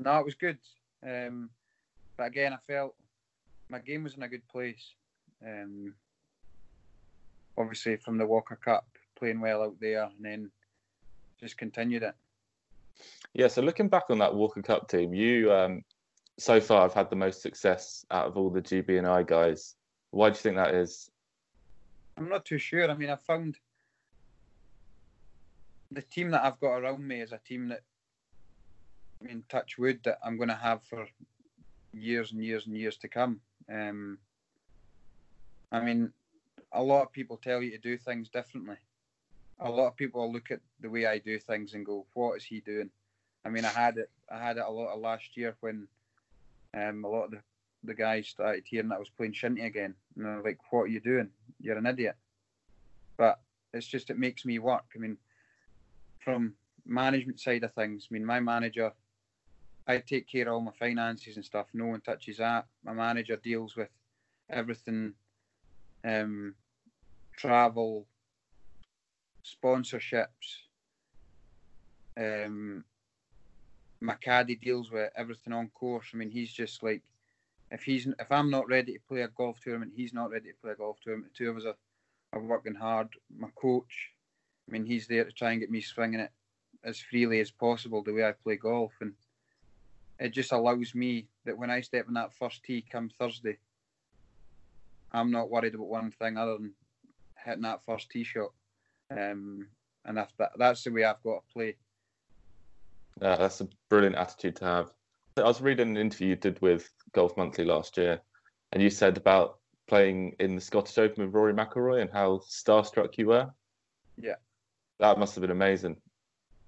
[0.00, 0.58] No, it was good.
[1.06, 1.50] Um,
[2.16, 2.94] but again, I felt
[3.68, 4.94] my game was in a good place.
[5.44, 5.94] Um,
[7.56, 10.50] obviously, from the Walker Cup, playing well out there, and then
[11.40, 12.14] just continued it.
[13.34, 15.82] Yeah, so looking back on that Walker Cup team, you um,
[16.38, 19.74] so far have had the most success out of all the GB and I guys.
[20.10, 21.10] Why do you think that is?
[22.16, 22.88] I'm not too sure.
[22.88, 23.58] I mean, I found
[25.90, 27.82] the team that I've got around me is a team that,
[29.26, 31.06] mean, touch wood, that I'm going to have for
[31.92, 33.40] years and years and years to come.
[33.72, 34.18] Um,
[35.72, 36.12] I mean,
[36.72, 38.76] a lot of people tell you to do things differently.
[39.60, 42.44] A lot of people look at the way I do things and go, "What is
[42.44, 42.90] he doing?"
[43.44, 44.10] I mean, I had it.
[44.30, 45.86] I had it a lot of last year when
[46.74, 47.40] um, a lot of the,
[47.84, 50.88] the guys started hearing that I was playing shinty again, and they're like, "What are
[50.88, 51.30] you doing?
[51.60, 52.16] You're an idiot."
[53.16, 53.40] But
[53.72, 54.84] it's just it makes me work.
[54.94, 55.16] I mean,
[56.18, 58.92] from management side of things, I mean, my manager,
[59.86, 61.66] I take care of all my finances and stuff.
[61.74, 62.66] No one touches that.
[62.84, 63.90] My manager deals with
[64.48, 65.12] everything,
[66.04, 66.54] um,
[67.36, 68.06] travel,
[69.44, 70.26] sponsorships.
[72.16, 72.84] Um,
[74.00, 76.06] my caddy deals with everything on course.
[76.12, 77.02] I mean, he's just like,
[77.70, 80.56] if he's if I'm not ready to play a golf tournament, he's not ready to
[80.62, 81.32] play a golf tournament.
[81.32, 81.76] The two of us are,
[82.32, 83.08] are working hard.
[83.36, 84.12] My coach,
[84.68, 86.30] I mean, he's there to try and get me swinging it
[86.84, 89.14] as freely as possible the way I play golf, and
[90.18, 93.58] it just allows me that when I step in that first tee come Thursday,
[95.12, 96.72] I'm not worried about one thing other than
[97.44, 98.52] hitting that first tee shot.
[99.10, 99.68] Um,
[100.04, 101.76] and if that, that's the way I've got to play.
[103.20, 104.90] Yeah, that's a brilliant attitude to have.
[105.36, 108.20] I was reading an interview you did with Golf Monthly last year,
[108.72, 113.18] and you said about playing in the Scottish Open with Rory McIlroy and how starstruck
[113.18, 113.50] you were.
[114.16, 114.36] Yeah,
[115.00, 115.96] that must have been amazing.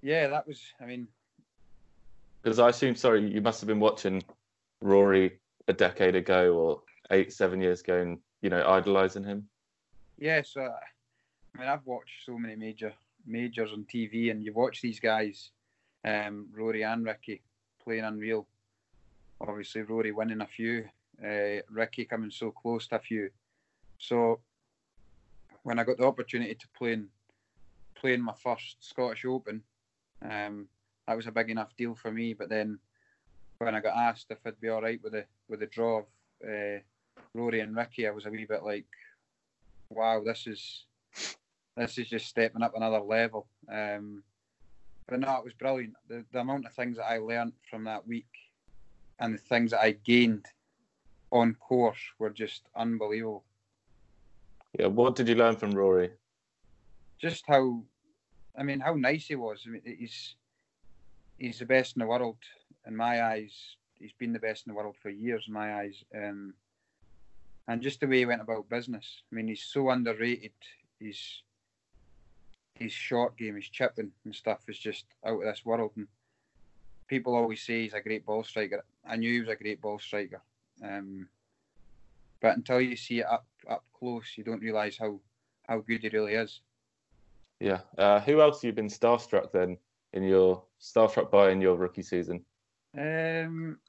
[0.01, 0.61] Yeah, that was.
[0.81, 1.07] I mean,
[2.47, 4.23] because I assume, sorry, you must have been watching
[4.81, 6.81] Rory a decade ago or
[7.11, 9.49] eight, seven years ago, and you know, idolizing him.
[10.17, 12.93] Yeah, so I mean, I've watched so many major
[13.25, 15.51] majors on TV, and you watch these guys
[16.05, 17.41] um, Rory and Rickie
[17.83, 18.47] playing unreal.
[19.41, 20.85] Obviously, Rory winning a few,
[21.21, 23.29] uh, Rickie coming so close to a few.
[23.97, 24.39] So
[25.63, 27.09] when I got the opportunity to play in,
[27.93, 29.63] play in my first Scottish Open,
[30.21, 30.69] um,
[31.07, 32.33] that was a big enough deal for me.
[32.33, 32.79] But then
[33.59, 36.05] when I got asked if I'd be all right with the with the draw of
[36.47, 36.79] uh,
[37.33, 38.85] Rory and Rickie, I was a wee bit like,
[39.89, 40.85] "Wow, this is
[41.75, 44.23] this is just stepping up another level." Um,
[45.07, 45.93] but no, it was brilliant.
[46.09, 48.27] The, the amount of things that I learned from that week
[49.19, 50.45] and the things that I gained
[51.31, 53.43] on course were just unbelievable.
[54.77, 56.11] Yeah, what did you learn from Rory?
[57.19, 57.83] Just how,
[58.57, 59.63] I mean, how nice he was.
[59.65, 60.35] I mean, he's
[61.37, 62.37] he's the best in the world
[62.85, 63.53] in my eyes.
[63.99, 66.03] He's been the best in the world for years in my eyes.
[66.15, 66.53] Um,
[67.67, 69.23] and just the way he went about business.
[69.31, 70.51] I mean, he's so underrated.
[70.99, 71.41] He's
[72.79, 75.91] his short game, his chipping and stuff is just out of this world.
[75.95, 76.07] And
[77.07, 78.83] people always say he's a great ball striker.
[79.05, 80.41] I knew he was a great ball striker,
[80.83, 81.27] um,
[82.41, 85.19] but until you see it up up close, you don't realise how
[85.67, 86.61] how good he really is.
[87.59, 87.79] Yeah.
[87.97, 89.77] Uh, who else have you been starstruck then
[90.13, 92.45] in your Star starstruck by in your rookie season?
[92.97, 93.79] Um,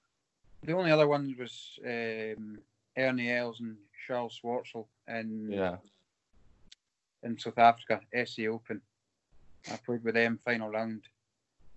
[0.62, 2.58] the only other ones was um,
[2.96, 3.76] Ernie Els and
[4.06, 5.76] Charl Schwartzel in Yeah.
[7.22, 8.80] in South Africa, SA Open.
[9.70, 11.02] I played with them final round,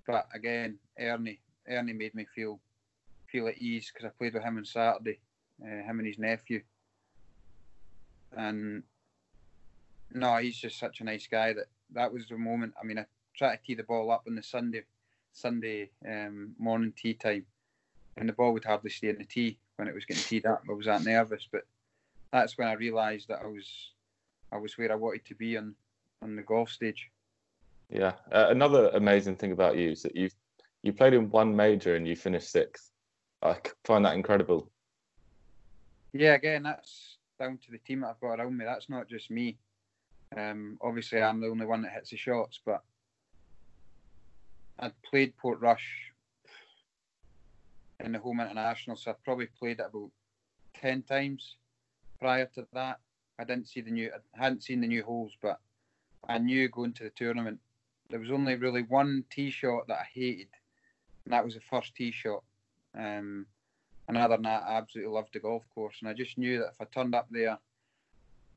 [0.08, 2.60] but again, Ernie Ernie made me feel
[3.28, 5.20] feel at ease because I played with him on Saturday,
[5.62, 6.62] uh, him and his nephew,
[8.36, 8.84] and
[10.14, 12.74] no, he's just such a nice guy that that was the moment.
[12.82, 14.84] I mean, I tried to tee the ball up on the Sunday
[15.34, 17.46] Sunday um, morning tee time,
[18.18, 20.64] and the ball would hardly stay in the tee when it was getting teed up.
[20.70, 21.64] I was that nervous, but
[22.32, 23.92] that's when I realised that I was
[24.52, 25.76] I was where I wanted to be on
[26.22, 27.10] on the golf stage.
[27.90, 28.14] Yeah.
[28.32, 30.30] Uh, another amazing thing about you is that you
[30.84, 32.92] you played in one major and you finished sixth.
[33.42, 34.70] I find that incredible.
[36.14, 38.66] Yeah, again, that's down to the team that I've got around me.
[38.66, 39.58] That's not just me.
[40.36, 42.84] Um, obviously, I'm the only one that hits the shots, but
[44.82, 45.86] I'd played Portrush
[48.00, 50.10] in the home international, so I've probably played it about
[50.74, 51.56] ten times
[52.20, 53.00] prior to that.
[53.38, 55.60] I didn't see the new, I hadn't seen the new holes, but
[56.28, 57.60] I knew going to the tournament
[58.10, 60.50] there was only really one tee shot that I hated,
[61.26, 62.44] and that was the first tee shot.
[62.94, 63.46] Um,
[64.08, 66.74] and other than that, I absolutely loved the golf course, and I just knew that
[66.74, 67.58] if I turned up there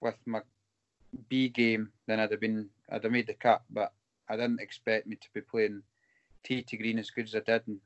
[0.00, 0.40] with my
[1.28, 3.62] B game, then I'd have been, I'd have made the cut.
[3.70, 3.92] But
[4.28, 5.82] I didn't expect me to be playing
[6.44, 7.80] tee to green as good as I did, and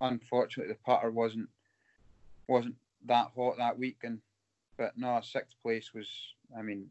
[0.00, 1.48] unfortunately, the putter wasn't
[2.46, 3.98] wasn't that hot that week.
[4.04, 4.20] And
[4.76, 6.08] but no, sixth place was,
[6.56, 6.88] I mean,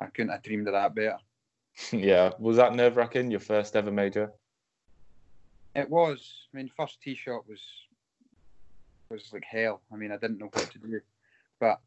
[0.00, 1.18] I couldn't have dreamed of that better.
[1.92, 2.32] yeah.
[2.38, 3.30] Was that nerve wracking?
[3.30, 4.32] Your first ever major?
[5.74, 6.48] It was.
[6.52, 7.60] I mean, first tee shot was
[9.10, 9.80] was like hell.
[9.92, 11.00] I mean, I didn't know what to do,
[11.60, 11.80] but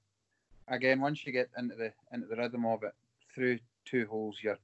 [0.68, 2.94] again, once you get into the into the rhythm of it,
[3.34, 4.60] through two holes, you're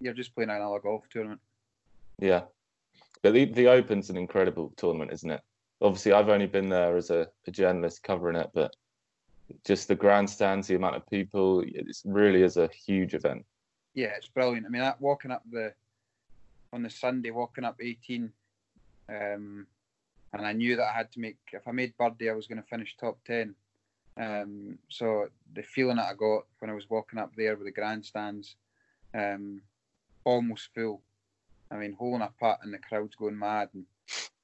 [0.00, 1.40] you're just playing another golf tournament.
[2.18, 2.42] Yeah.
[3.22, 5.40] But the, the Open's an incredible tournament, isn't it?
[5.82, 8.74] Obviously, I've only been there as a, a journalist covering it, but
[9.64, 13.44] just the grandstands, the amount of people, it really is a huge event.
[13.94, 14.66] Yeah, it's brilliant.
[14.66, 15.72] I mean, that walking up the
[16.72, 18.30] on the Sunday, walking up 18,
[19.08, 19.66] um,
[20.32, 21.38] and I knew that I had to make.
[21.52, 23.54] If I made birdie, I was going to finish top 10.
[24.16, 27.72] Um, so the feeling that I got when I was walking up there with the
[27.72, 28.56] grandstands,
[29.14, 29.62] um,
[30.24, 31.02] almost full.
[31.70, 33.68] I mean, holding a putt and the crowd's going mad.
[33.74, 33.84] And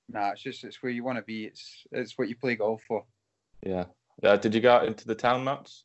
[0.08, 1.44] nah, it's just it's where you want to be.
[1.44, 3.04] It's it's what you play golf for.
[3.62, 3.86] Yeah.
[4.22, 5.84] Uh, did you go out into the town much?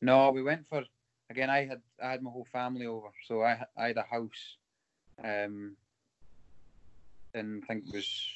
[0.00, 0.84] No, we went for
[1.28, 1.50] again.
[1.50, 4.56] I had I had my whole family over, so I I had a house,
[5.22, 5.76] um,
[7.34, 8.28] and I think it was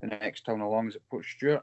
[0.00, 1.62] the next town along is it Portstewart.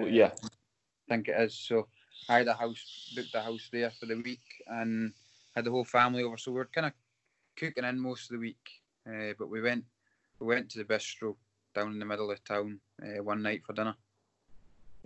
[0.00, 0.30] Uh, yeah.
[0.44, 1.54] I think it is.
[1.54, 1.88] So
[2.28, 5.12] I had a house, booked a house there for the week, and
[5.54, 6.36] had the whole family over.
[6.36, 6.92] So we are kind of
[7.58, 8.56] cooking in most of the week.
[9.06, 9.84] Uh, but we went,
[10.40, 11.34] we went to the bistro
[11.74, 13.94] down in the middle of town uh, one night for dinner.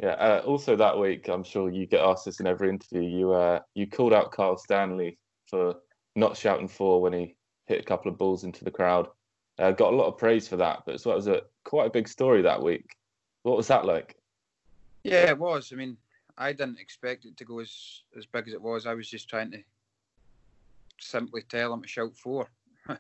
[0.03, 0.13] Yeah.
[0.13, 3.03] Uh, also that week, I'm sure you get asked this in every interview.
[3.03, 5.77] You uh, you called out Kyle Stanley for
[6.17, 7.37] not shouting fore when he
[7.67, 9.09] hit a couple of balls into the crowd.
[9.59, 11.91] Uh, got a lot of praise for that, but as well as a quite a
[11.91, 12.97] big story that week.
[13.43, 14.17] What was that like?
[15.05, 15.73] Yeah, it was.
[15.73, 15.97] I mean,
[16.39, 18.87] I didn't expect it to go as as big as it was.
[18.87, 19.63] I was just trying to
[21.03, 22.51] simply tell him to shout fore,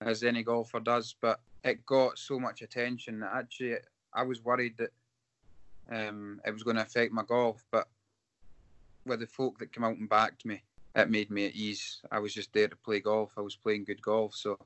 [0.00, 1.14] as any golfer does.
[1.20, 3.76] But it got so much attention that actually
[4.12, 4.90] I was worried that
[5.90, 7.64] um, it was going to affect my golf.
[7.70, 7.88] But
[9.04, 10.62] with the folk that came out and backed me,
[10.94, 12.00] it made me at ease.
[12.10, 13.32] I was just there to play golf.
[13.36, 14.58] I was playing good golf, so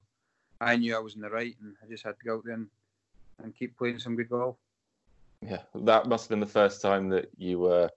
[0.61, 2.55] I knew I was in the right, and I just had to go out there
[2.55, 2.69] and,
[3.43, 4.57] and keep playing some good golf.
[5.43, 7.91] Yeah, that must have been the first time that you were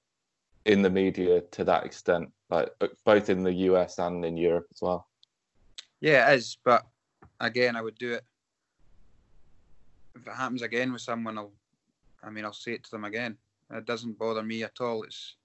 [0.65, 4.67] in the media to that extent, like uh, both in the US and in Europe
[4.71, 5.07] as well.
[6.01, 6.57] Yeah, it is.
[6.63, 6.85] But
[7.39, 8.23] again, I would do it
[10.15, 11.37] if it happens again with someone.
[11.37, 11.53] I'll,
[12.23, 13.37] I mean, I'll say it to them again.
[13.71, 15.03] It doesn't bother me at all.
[15.03, 15.35] It's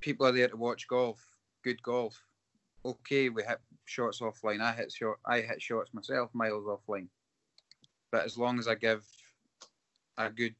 [0.00, 1.24] people are there to watch golf,
[1.64, 2.20] good golf.
[2.84, 4.60] Okay, we hit shots offline.
[4.60, 5.16] I hit shot.
[5.24, 7.08] I hit shots myself, miles offline.
[8.12, 9.04] But as long as I give
[10.18, 10.56] a good,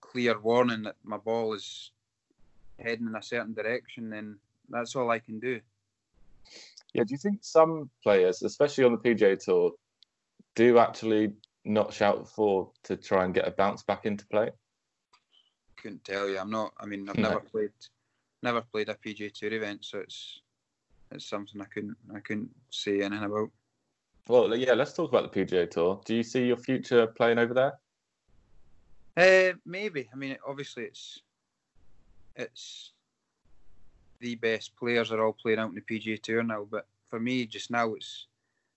[0.00, 1.92] clear warning that my ball is
[2.82, 5.60] heading in a certain direction, then that's all I can do.
[6.94, 9.72] Yeah, do you think some players, especially on the PGA Tour,
[10.54, 11.32] do actually
[11.64, 14.50] not shout for to try and get a bounce back into play?
[15.76, 16.38] Couldn't tell you.
[16.38, 16.72] I'm not.
[16.78, 17.30] I mean, I've No.
[17.30, 17.70] never played,
[18.42, 20.42] never played a PGA Tour event, so it's
[21.10, 23.50] it's something I couldn't I couldn't say anything about.
[24.28, 26.00] Well, yeah, let's talk about the PGA Tour.
[26.04, 27.72] Do you see your future playing over there?
[29.16, 30.08] Uh, maybe.
[30.12, 31.20] I mean, obviously, it's
[32.36, 32.92] it's
[34.20, 36.66] the best players are all playing out in the PGA Tour now.
[36.70, 38.26] But for me, just now, it's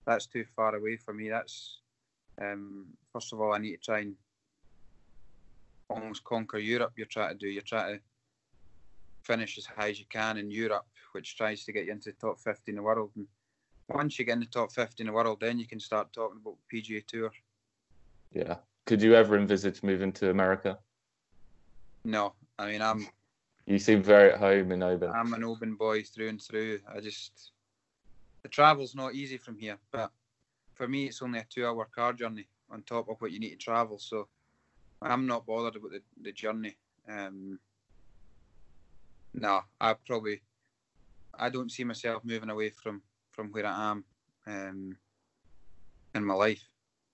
[0.06, 1.30] that's too far away for me.
[1.30, 1.80] That's
[2.41, 4.15] um, first of all, I need to try and
[5.89, 6.94] almost conquer Europe.
[6.98, 7.48] You're trying to do.
[7.48, 8.02] You're trying to
[9.24, 12.28] finish as high as you can in Europe, which tries to get you into the
[12.28, 13.12] top 50 in the world.
[13.15, 13.28] And
[13.89, 16.39] once you get in the top 50 in the world, then you can start talking
[16.41, 17.32] about PGA Tour.
[18.32, 18.58] Yeah.
[18.86, 20.78] Could you ever envisage moving to America?
[22.04, 23.08] No, I mean, I'm
[23.65, 25.10] You seem very at home in Oban.
[25.12, 26.80] I'm an Oban boy through and through.
[26.93, 27.51] I just
[28.43, 30.12] the travel's not easy from here, but
[30.73, 33.56] for me it's only a two-hour car journey on top of what you need to
[33.58, 33.97] travel.
[33.97, 34.28] So
[35.01, 36.78] I'm not bothered about the, the journey.
[37.10, 37.60] Um,
[39.34, 40.41] no, I probably
[41.38, 43.01] I don't see myself moving away from
[43.32, 44.06] from where I am
[44.47, 44.97] um,
[46.13, 46.63] in my life.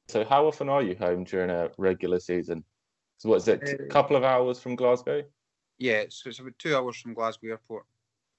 [0.07, 2.63] So, how often are you home during a regular season?
[3.17, 3.63] So, what is it?
[3.63, 5.23] A Uh, couple of hours from Glasgow?
[5.81, 7.85] Yeah, so it's about two hours from Glasgow Airport.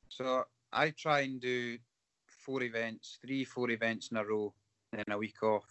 [0.09, 1.76] So I try and do
[2.24, 4.55] four events, three, four events in a row,
[4.92, 5.64] then a week off.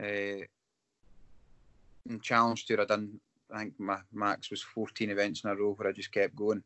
[0.00, 0.46] Uh,
[2.08, 3.18] in Challenge Tour, I done,
[3.52, 6.62] I think my max was 14 events in a row where I just kept going.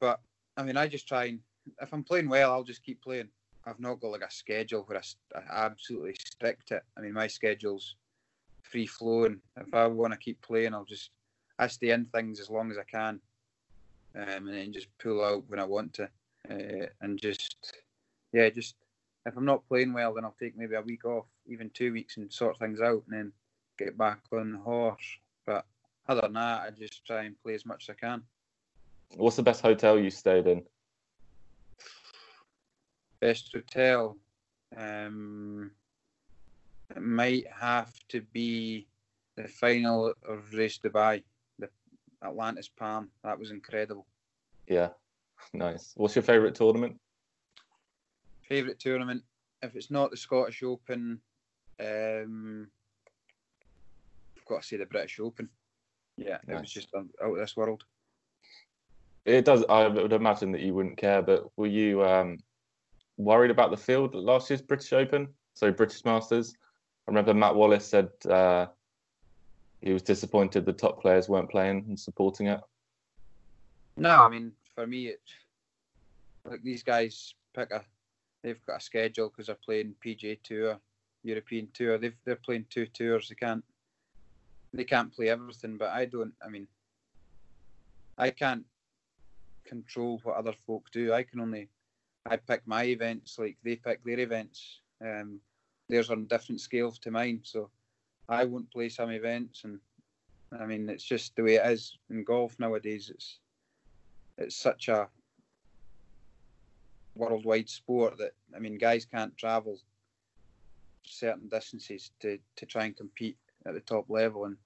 [0.00, 0.20] But
[0.56, 1.40] I mean, I just try and,
[1.78, 3.28] if I'm playing well, I'll just keep playing.
[3.66, 6.84] I've not got like a schedule where I absolutely strict it.
[6.96, 7.96] I mean, my schedule's
[8.62, 9.42] free flowing.
[9.58, 11.10] If I want to keep playing, I'll just
[11.60, 13.20] I stay in things as long as I can,
[14.14, 16.04] um, and then just pull out when I want to,
[16.50, 17.82] uh, and just
[18.32, 18.76] yeah, just
[19.26, 22.16] if I'm not playing well, then I'll take maybe a week off, even two weeks,
[22.16, 23.32] and sort things out, and then
[23.78, 25.18] get back on the horse.
[25.44, 25.66] But
[26.08, 28.22] other than that, I just try and play as much as I can.
[29.16, 30.62] What's the best hotel you stayed in?
[33.20, 34.16] Best hotel,
[34.74, 35.72] um,
[36.96, 38.86] it might have to be
[39.36, 41.22] the final of Race Dubai,
[42.22, 43.10] Atlantis Palm.
[43.24, 44.06] That was incredible.
[44.66, 44.90] Yeah,
[45.54, 45.92] nice.
[45.96, 46.98] What's your favourite tournament?
[48.48, 49.22] Favourite tournament?
[49.62, 51.20] If it's not the Scottish Open,
[51.78, 52.68] um,
[54.36, 55.48] I've got to say the British Open.
[56.16, 57.84] Yeah, it was just out out of this world.
[59.24, 59.64] It does.
[59.68, 62.38] I would imagine that you wouldn't care, but were you um,
[63.16, 65.28] worried about the field last year's British Open?
[65.54, 66.54] So British Masters.
[67.06, 68.66] I remember Matt Wallace said uh,
[69.82, 72.60] he was disappointed the top players weren't playing and supporting it.
[73.96, 75.20] No, I mean for me, it
[76.44, 77.84] like these guys pick a,
[78.42, 80.80] they've got a schedule because they're playing PGA Tour,
[81.22, 81.98] European Tour.
[81.98, 83.28] They've they're playing two tours.
[83.28, 83.64] They can't
[84.72, 85.76] they can't play everything.
[85.76, 86.32] But I don't.
[86.44, 86.66] I mean,
[88.16, 88.64] I can't
[89.66, 91.12] control what other folk do.
[91.12, 91.68] I can only
[92.26, 94.80] I pick my events like they pick their events.
[95.02, 95.40] Um,
[95.88, 97.70] theirs are on different scales to mine, so
[98.30, 99.80] I won't play some events, and
[100.58, 103.10] I mean it's just the way it is in golf nowadays.
[103.12, 103.40] It's
[104.38, 105.08] it's such a
[107.14, 109.78] worldwide sport that I mean guys can't travel
[111.04, 114.56] certain distances to, to try and compete at the top level and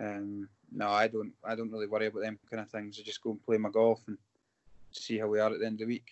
[0.00, 3.22] um, no I don't I don't really worry about them kind of things I just
[3.22, 4.16] go and play my golf and
[4.92, 6.06] see how we are at the end of the week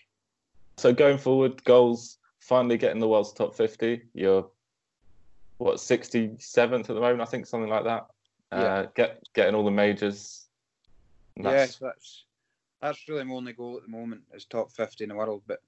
[0.77, 4.03] So going forward, goals finally getting the world's top fifty.
[4.12, 4.51] You're
[5.59, 8.07] what 67th at the moment, I think, something like that.
[8.53, 8.59] Yeah.
[8.59, 10.49] Uh, get getting all the majors.
[11.37, 12.25] yes that's
[12.81, 15.61] that's really my only goal at the moment is top 50 in the world but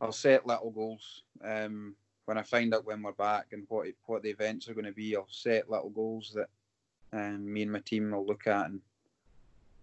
[0.00, 1.94] I'll set little goals um,
[2.26, 4.92] when I find out when we're back and what what the events are going to
[4.92, 6.48] be I'll set little goals that
[7.12, 8.80] um, me and my team will look at and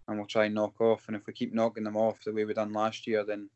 [0.08, 2.46] and we'll try and knock off and if we keep knocking them off the way
[2.46, 3.50] we done last year then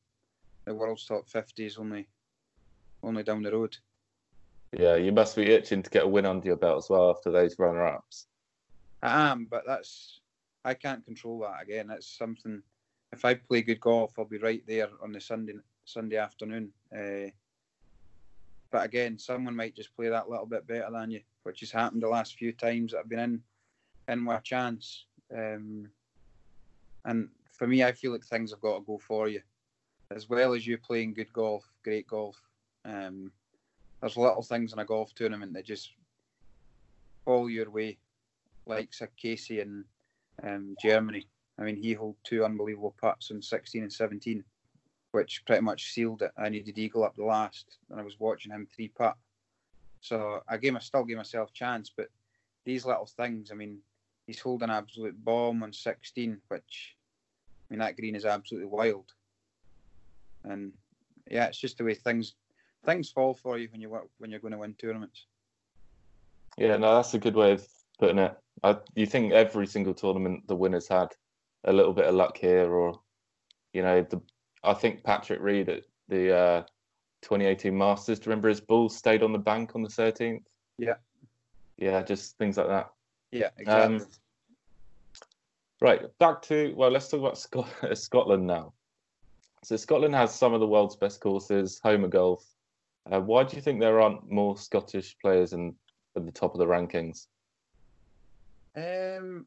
[0.66, 2.08] the world's top 50 is only
[3.04, 3.78] only down the road
[4.74, 7.30] Yeah, you must be itching to get a win under your belt as well after
[7.30, 8.28] those runner-ups.
[9.04, 10.22] I am, but that's
[10.64, 11.88] I can't control that again.
[11.88, 12.62] That's something.
[13.12, 15.56] If I play good golf, I'll be right there on the Sunday
[15.86, 16.72] Sunday afternoon.
[16.96, 17.32] Uh,
[18.72, 22.04] but again, someone might just play that little bit better than you, which has happened
[22.04, 23.44] the last few times that I've been in
[24.08, 25.06] in with a chance.
[25.36, 25.90] Um,
[27.06, 29.42] and for me, I feel like things have got to go for you,
[30.16, 32.40] as well as you playing good golf, great golf.
[32.86, 33.32] Um,
[34.02, 35.92] there's little things in a golf tournament that just
[37.24, 37.98] fall your way
[38.66, 39.86] like Sir Casey in
[40.44, 41.28] um, Germany.
[41.60, 44.44] I mean, he held two unbelievable putts in 16 and 17,
[45.12, 46.32] which pretty much sealed it.
[46.38, 49.16] I needed eagle up the last, and I was watching him three putt,
[50.00, 52.08] So I gave I still gave myself a chance, but
[52.66, 53.80] these little things, I mean,
[54.26, 56.96] he's holding an absolute bomb on 16, which
[57.70, 59.12] I mean that green is absolutely wild.
[60.44, 60.74] And
[61.30, 62.34] yeah, it's just the way things
[62.86, 65.26] things fall for you when you when you're going to win tournaments.
[66.58, 67.66] Yeah, no, that's a good way of
[68.00, 68.36] putting it.
[68.64, 71.08] I, you think every single tournament the winners had
[71.64, 73.00] a little bit of luck here, or
[73.74, 74.22] you know, the
[74.64, 76.62] I think Patrick Reed at the uh,
[77.22, 78.20] 2018 Masters.
[78.20, 80.44] Do you remember his ball stayed on the bank on the 13th?
[80.78, 80.96] Yeah.
[81.78, 82.90] Yeah, just things like that.
[83.32, 83.96] Yeah, exactly.
[83.98, 84.08] Um,
[85.80, 88.74] right, back to well, let's talk about Scot- Scotland now.
[89.64, 92.44] So Scotland has some of the world's best courses, home of golf.
[93.10, 95.76] Uh, why do you think there aren't more Scottish players in
[96.16, 97.28] at the top of the rankings?
[98.76, 99.46] Um,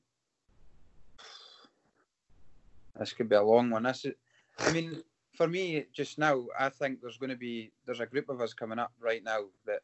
[2.99, 3.85] this could be a long one.
[3.85, 4.15] This, is,
[4.59, 5.03] I mean,
[5.37, 8.55] for me, just now, I think there's going to be there's a group of us
[8.55, 9.81] coming up right now that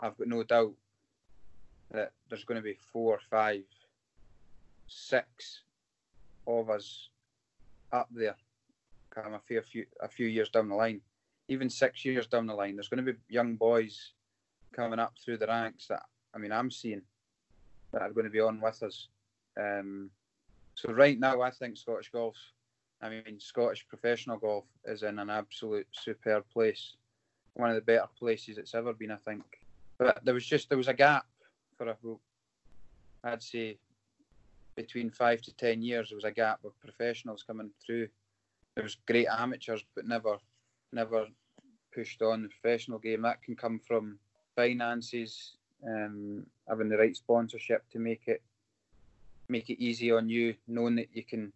[0.00, 0.72] I've got no doubt
[1.90, 3.62] that there's going to be four, five,
[4.86, 5.62] six
[6.46, 7.08] of us
[7.92, 8.36] up there.
[9.10, 11.00] Come a few, a few, a few years down the line,
[11.48, 14.12] even six years down the line, there's going to be young boys
[14.74, 16.02] coming up through the ranks that
[16.34, 17.02] I mean I'm seeing
[17.92, 19.08] that are going to be on with us.
[19.60, 20.10] Um,
[20.74, 22.36] so right now, I think Scottish golf
[23.02, 26.94] I mean, Scottish professional golf is in an absolute superb place.
[27.54, 29.42] One of the better places it's ever been, I think.
[29.98, 31.26] But there was just there was a gap
[31.76, 31.96] for a,
[33.24, 33.78] I'd say,
[34.76, 36.10] between five to ten years.
[36.10, 38.08] There was a gap of professionals coming through.
[38.76, 40.38] There was great amateurs, but never,
[40.92, 41.26] never
[41.94, 43.22] pushed on the professional game.
[43.22, 44.18] That can come from
[44.56, 48.42] finances, um, having the right sponsorship to make it
[49.48, 51.52] make it easy on you, knowing that you can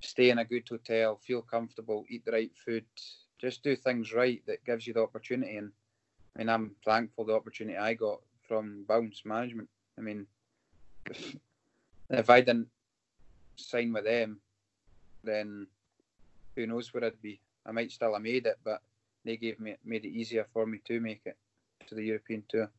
[0.00, 2.84] stay in a good hotel, feel comfortable, eat the right food,
[3.38, 5.56] just do things right that gives you the opportunity.
[5.56, 5.70] And
[6.34, 9.68] I mean, I'm thankful the opportunity I got from Bounce Management.
[9.98, 10.26] I mean,
[12.10, 12.68] if I didn't
[13.56, 14.40] sign with them,
[15.22, 15.66] then
[16.56, 17.40] who knows where I'd be.
[17.66, 18.82] I might still have made it, but
[19.24, 21.36] they gave me made it easier for me to make it
[21.88, 22.70] to the European Tour.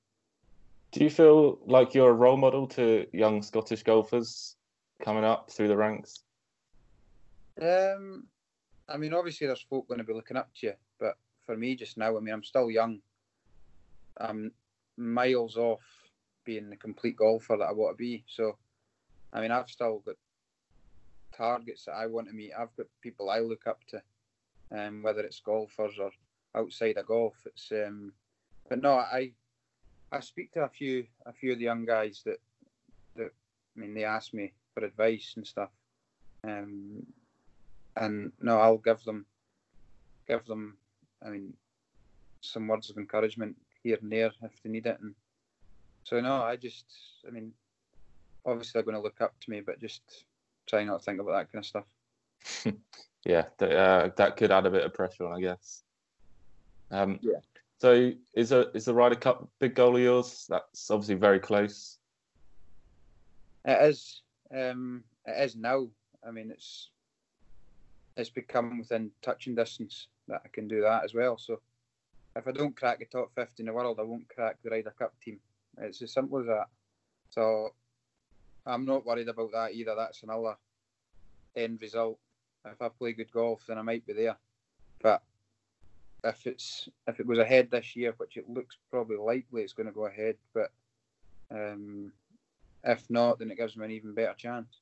[0.91, 4.55] Do you feel like you're a role model to young Scottish golfers
[5.03, 6.23] coming up through the ranks?
[7.61, 8.27] Um,
[8.87, 11.75] I mean, obviously, there's folk going to be looking up to you, but for me,
[11.75, 12.99] just now, I mean, I'm still young.
[14.17, 14.51] I'm
[14.97, 15.81] miles off
[16.45, 18.23] being the complete golfer that I want to be.
[18.27, 18.57] So,
[19.33, 20.15] I mean, I've still got
[21.35, 22.53] targets that I want to meet.
[22.57, 24.01] I've got people I look up to,
[24.71, 26.11] um, whether it's golfers or
[26.55, 27.35] outside of golf.
[27.45, 28.13] It's um,
[28.69, 29.31] but no, I
[30.11, 32.39] I speak to a few a few of the young guys that
[33.15, 33.31] that
[33.75, 35.71] I mean they ask me for advice and stuff.
[36.43, 37.05] Um,
[37.97, 39.25] and no, I'll give them
[40.27, 40.77] give them.
[41.25, 41.53] I mean,
[42.41, 44.99] some words of encouragement here and there if they need it.
[45.01, 45.15] And
[46.03, 46.85] so no, I just,
[47.27, 47.51] I mean,
[48.45, 50.01] obviously they're going to look up to me, but just
[50.67, 52.75] try not to think about that kind of stuff.
[53.25, 55.83] yeah, uh, that could add a bit of pressure on, I guess.
[56.91, 57.39] Um, yeah.
[57.79, 60.45] So is a is the Ryder Cup big goal of yours?
[60.49, 61.97] That's obviously very close.
[63.65, 64.21] It is.
[64.55, 65.87] Um, it is now.
[66.25, 66.89] I mean, it's
[68.15, 71.37] it's become within touching distance that I can do that as well.
[71.37, 71.59] So
[72.35, 74.93] if I don't crack the top 50 in the world, I won't crack the Ryder
[74.97, 75.39] Cup team.
[75.79, 76.67] It's as simple as that.
[77.29, 77.69] So
[78.65, 79.95] I'm not worried about that either.
[79.95, 80.55] That's another
[81.55, 82.19] end result.
[82.65, 84.37] If I play good golf, then I might be there.
[85.01, 85.21] But
[86.23, 89.87] if it's if it goes ahead this year, which it looks probably likely it's going
[89.87, 90.71] to go ahead, but
[91.51, 92.11] um,
[92.83, 94.79] if not, then it gives me an even better chance.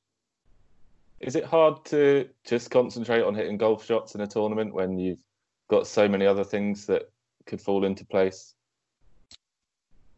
[1.20, 5.22] Is it hard to just concentrate on hitting golf shots in a tournament when you've
[5.68, 7.10] got so many other things that
[7.46, 8.54] could fall into place?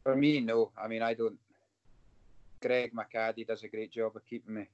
[0.02, 0.70] For me, no.
[0.80, 1.38] I mean, I don't.
[2.60, 4.66] Greg McAdie does a great job of keeping me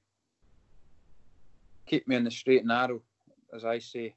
[1.85, 3.01] keep me on the straight and narrow,
[3.53, 4.15] as I say.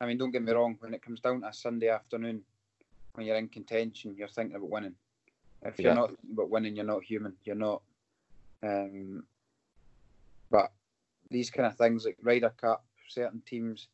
[0.00, 0.76] I mean, don't get me wrong.
[0.80, 2.42] When it comes down to a Sunday afternoon,
[3.14, 4.94] when you're in contention, you're thinking about winning.
[5.62, 7.34] If you're not about winning, you're not human.
[7.44, 7.82] You're not.
[8.62, 9.24] Um,
[10.50, 10.72] but
[11.30, 13.88] these kind of things like Ryder Cup, certain teams.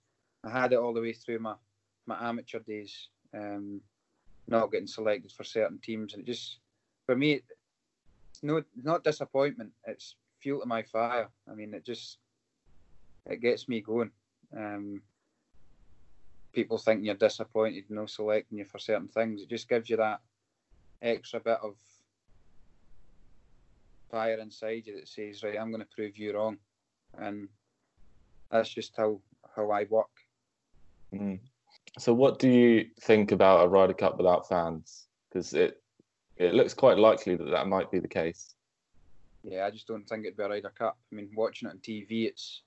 [0.44, 1.54] I had it all the way through my,
[2.06, 3.80] my amateur days, um,
[4.48, 6.58] not getting selected for certain teams, and it just
[7.06, 7.42] for me,
[8.30, 9.70] it's no not disappointment.
[9.86, 11.28] It's fuel to my fire.
[11.50, 12.18] I mean, it just
[13.26, 14.10] it gets me going.
[14.56, 15.02] Um,
[16.52, 19.42] people think you're disappointed, no selecting you for certain things.
[19.42, 20.20] It just gives you that
[21.00, 21.76] extra bit of
[24.10, 26.58] fire inside you that says, right, I'm going to prove you wrong
[27.18, 27.48] and
[28.50, 29.20] that's just how
[29.54, 30.10] how I work.
[31.14, 31.40] Mm.
[31.98, 35.06] So, what do you think about a Ryder Cup without fans?
[35.28, 35.82] Because it
[36.36, 38.54] it looks quite likely that that might be the case.
[39.42, 40.98] Yeah, I just don't think it'd be a Ryder Cup.
[41.10, 42.62] I mean, watching it on TV, it's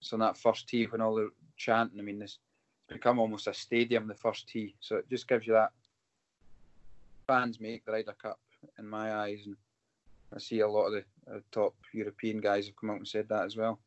[0.00, 2.00] it's on that first tee when all the chanting.
[2.00, 2.38] I mean, this
[2.88, 4.74] it's become almost a stadium, the first tee.
[4.80, 5.70] So it just gives you that
[7.26, 8.40] fans make the Ryder Cup
[8.78, 9.56] in my eyes, and
[10.34, 13.28] I see a lot of the uh, top European guys have come out and said
[13.28, 13.78] that as well.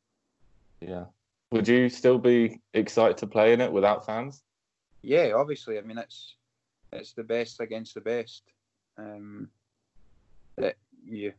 [0.80, 1.06] Yeah.
[1.52, 4.44] Would you still be excited to play in it without fans?
[5.02, 5.78] Yeah, obviously.
[5.78, 6.36] I mean, it's
[6.92, 8.44] it's the best against the best.
[8.98, 9.50] Um,
[10.58, 11.34] that you,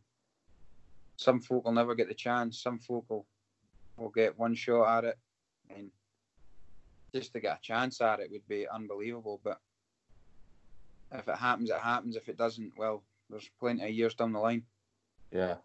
[1.16, 2.62] some folk will never get the chance.
[2.62, 3.26] Some folk will,
[3.96, 5.18] will get one shot at it,
[5.74, 5.90] and
[7.14, 9.40] just to get a chance at it would be unbelievable.
[9.42, 9.58] But
[11.12, 12.16] if it happens, it happens.
[12.16, 14.62] If it doesn't, well, there's plenty of years down the line.
[15.30, 15.56] Yeah.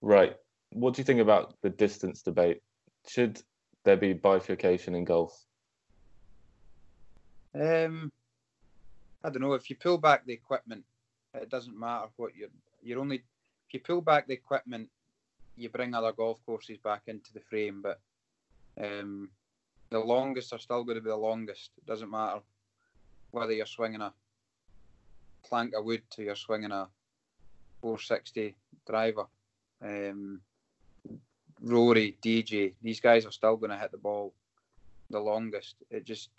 [0.00, 0.36] Right.
[0.70, 2.62] What do you think about the distance debate?
[3.06, 3.40] Should
[3.84, 5.44] there be bifurcation in golf?
[7.54, 8.10] Um,
[9.22, 9.52] I don't know.
[9.54, 10.84] If you pull back the equipment,
[11.34, 12.48] it doesn't matter what you're.
[12.82, 14.88] You're only if you pull back the equipment,
[15.56, 17.82] you bring other golf courses back into the frame.
[17.82, 18.00] But
[18.82, 19.30] um,
[19.90, 21.70] the longest are still going to be the longest.
[21.76, 22.40] It doesn't matter
[23.30, 24.12] whether you're swinging a
[25.44, 26.88] plank of wood to you're swinging a
[27.80, 28.54] 460
[28.86, 29.26] driver.
[29.82, 30.40] Um,
[31.60, 34.32] Rory, DJ, these guys are still going to hit the ball
[35.10, 35.76] the longest.
[35.90, 36.30] It just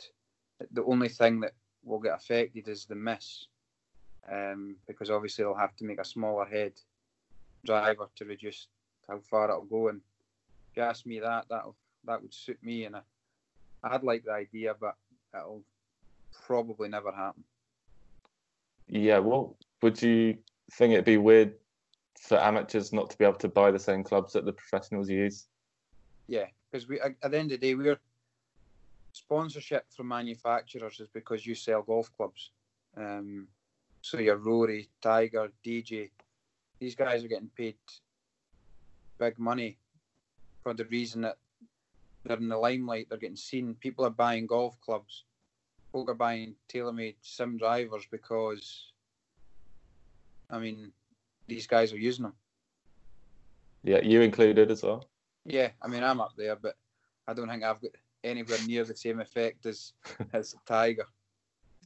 [0.71, 1.53] the only thing that
[1.83, 3.47] will get affected is the miss,
[4.31, 6.73] um, because obviously they'll have to make a smaller head
[7.65, 8.67] driver to reduce
[9.07, 9.89] how far it'll go.
[9.89, 10.01] And
[10.71, 11.63] if you ask me that, that
[12.05, 13.01] that would suit me, and I,
[13.83, 14.95] I'd like the idea, but
[15.33, 15.63] it'll
[16.45, 17.43] probably never happen.
[18.87, 20.37] Yeah, well, would you
[20.73, 21.53] think it'd be weird
[22.19, 25.47] for amateurs not to be able to buy the same clubs that the professionals use?
[26.27, 27.99] Yeah, because we at the end of the day we're
[29.11, 32.51] sponsorship from manufacturers is because you sell golf clubs.
[32.97, 33.47] Um,
[34.01, 36.09] so your Rory, Tiger, DJ,
[36.79, 37.75] these guys are getting paid
[39.23, 39.77] big money
[40.63, 41.37] for the reason that
[42.25, 43.07] they're in the limelight.
[43.09, 43.75] They're getting seen.
[43.75, 45.23] People are buying golf clubs.
[45.91, 48.91] Folk are buying TaylorMade sim drivers because,
[50.49, 50.91] I mean,
[51.47, 52.33] these guys are using them.
[53.83, 55.05] Yeah, you included as well.
[55.45, 56.75] Yeah, I mean, I'm up there, but
[57.27, 57.91] I don't think I've got
[58.23, 59.93] anywhere near the same effect as
[60.33, 61.05] as Tiger.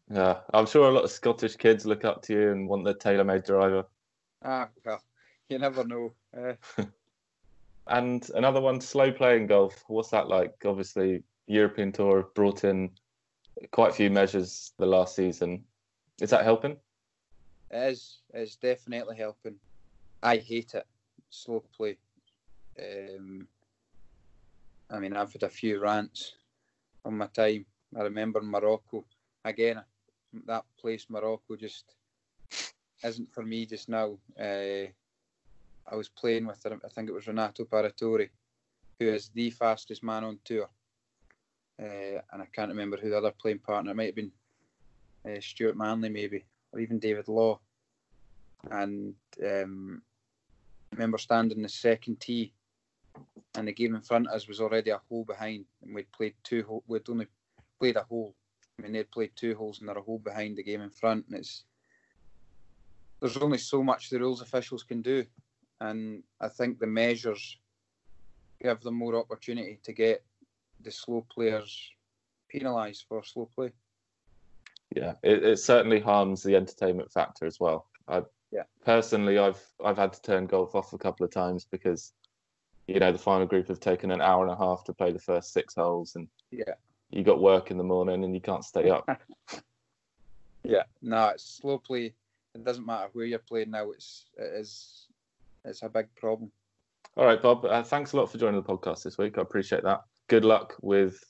[0.09, 2.95] Yeah, I'm sure a lot of Scottish kids look up to you and want the
[2.95, 3.83] TaylorMade driver.
[4.43, 5.01] Ah, well,
[5.49, 6.13] you never know.
[6.35, 6.53] Uh,
[7.89, 9.83] and another one, slow playing golf.
[9.87, 10.53] What's that like?
[10.65, 12.91] Obviously, European Tour brought in
[13.71, 15.63] quite a few measures the last season.
[16.21, 16.77] Is that helping?
[17.71, 18.19] It is.
[18.33, 19.55] It's definitely helping.
[20.23, 20.85] I hate it.
[21.29, 21.97] Slow play.
[22.79, 23.47] Um,
[24.89, 26.35] I mean, I've had a few rants
[27.03, 27.65] on my time.
[27.97, 29.05] I remember Morocco
[29.43, 29.81] again.
[30.45, 31.95] That place, Morocco, just
[33.03, 34.17] isn't for me just now.
[34.39, 34.87] Uh,
[35.89, 38.29] I was playing with, I think it was Renato Paratore,
[38.99, 40.69] who is the fastest man on tour.
[41.79, 44.31] Uh, and I can't remember who the other playing partner it might have been.
[45.25, 47.59] Uh, Stuart Manley, maybe, or even David Law.
[48.71, 49.13] And
[49.45, 50.01] um,
[50.91, 52.53] I remember standing the second tee
[53.55, 56.35] and the game in front of us was already a hole behind, and we'd played
[56.43, 56.81] two.
[56.87, 57.27] We'd only
[57.79, 58.35] played a hole.
[58.77, 61.25] I mean, they'd played two holes, and they're a hole behind the game in front,
[61.27, 61.63] and it's
[63.19, 65.25] there's only so much the rules officials can do,
[65.81, 67.57] and I think the measures
[68.61, 70.23] give them more opportunity to get
[70.81, 71.91] the slow players
[72.49, 73.71] penalised for slow play.
[74.95, 77.87] Yeah, it, it certainly harms the entertainment factor as well.
[78.07, 78.63] I, yeah.
[78.85, 82.13] Personally, I've I've had to turn golf off a couple of times because
[82.87, 85.19] you know the final group have taken an hour and a half to play the
[85.19, 86.75] first six holes, and yeah,
[87.11, 89.05] you got work in the morning and you can't stay up.
[90.63, 92.13] yeah, no, it's slow play.
[92.55, 93.91] It doesn't matter where you're playing now.
[93.91, 95.06] It's it is
[95.67, 96.51] it's a big problem.
[97.15, 97.65] All right, Bob.
[97.65, 99.37] Uh, thanks a lot for joining the podcast this week.
[99.37, 100.01] I appreciate that.
[100.27, 101.23] Good luck with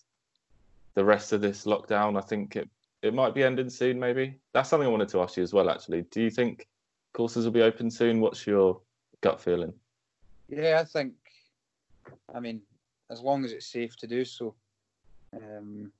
[0.96, 2.18] the rest of this lockdown.
[2.18, 2.70] I think it
[3.04, 4.00] it might be ending soon.
[4.00, 5.70] Maybe that's something I wanted to ask you as well.
[5.70, 6.68] Actually, do you think
[7.14, 8.20] courses will be open soon?
[8.20, 8.82] What's your
[9.22, 9.74] gut feeling?
[10.50, 11.14] Yeah, I think
[12.34, 12.62] I mean,
[13.10, 14.56] as long as it's safe to do so.
[15.34, 15.92] Um,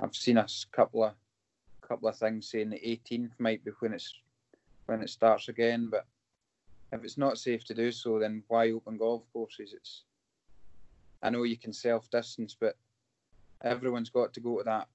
[0.00, 1.14] I've seen a couple of
[1.86, 4.14] couple of things saying the 18th might be when it's
[4.86, 6.06] when it starts again, but
[6.94, 9.74] if it's not safe to do so, then why open golf courses?
[9.74, 10.04] It's
[11.22, 12.76] I know you can self distance, but
[13.62, 14.88] everyone's got to go to that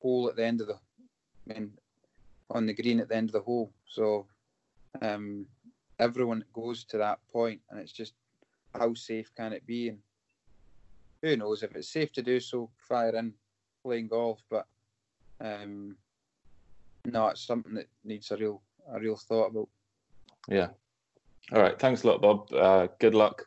[0.00, 0.78] hole at the end of the
[1.50, 1.72] I mean
[2.50, 3.70] on the green at the end of the hole.
[3.86, 4.26] So
[5.02, 5.46] um,
[5.98, 8.14] everyone goes to that point, and it's just
[8.74, 9.90] how safe can it be?
[9.90, 9.98] And
[11.20, 13.34] who knows if it's safe to do so, fire in
[13.84, 14.40] playing golf.
[14.48, 14.66] But
[15.40, 15.96] um,
[17.04, 19.68] no, it's something that needs a real a real thought about.
[20.48, 20.68] Yeah.
[21.52, 21.78] All right.
[21.78, 22.52] Thanks a lot, Bob.
[22.52, 23.44] Uh, good luck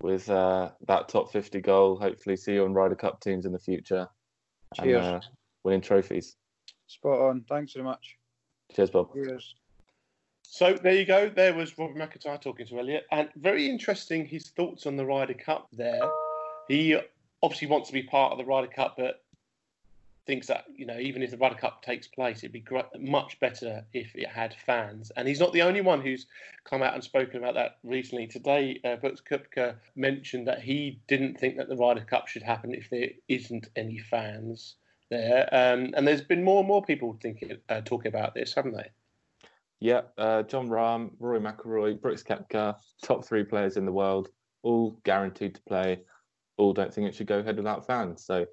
[0.00, 1.96] with uh, that top 50 goal.
[1.96, 4.08] Hopefully, see you on Ryder Cup teams in the future.
[4.74, 5.04] Cheers.
[5.04, 5.20] And, uh,
[5.64, 6.36] winning trophies.
[6.86, 7.44] Spot on.
[7.48, 8.16] Thanks very much.
[8.74, 9.12] Cheers, Bob.
[9.14, 9.54] Cheers.
[10.42, 11.28] So there you go.
[11.28, 15.34] There was Robert McIntyre talking to Elliot, and very interesting his thoughts on the Ryder
[15.34, 15.68] Cup.
[15.72, 16.00] There,
[16.68, 16.98] he
[17.42, 19.22] obviously wants to be part of the Ryder Cup, but
[20.26, 23.38] thinks that you know even if the Ryder Cup takes place, it'd be great, much
[23.40, 25.12] better if it had fans.
[25.16, 26.26] And he's not the only one who's
[26.64, 28.26] come out and spoken about that recently.
[28.26, 32.74] Today, uh, Brooks Koepka mentioned that he didn't think that the Ryder Cup should happen
[32.74, 34.76] if there isn't any fans
[35.10, 35.48] there.
[35.52, 38.90] Um, and there's been more and more people thinking, uh, talking about this, haven't they?
[39.78, 44.30] Yeah, uh, Jon Rahm, Rory McIlroy, Brooks Koepka, top three players in the world,
[44.62, 46.00] all guaranteed to play.
[46.56, 48.24] All don't think it should go ahead without fans.
[48.24, 48.46] So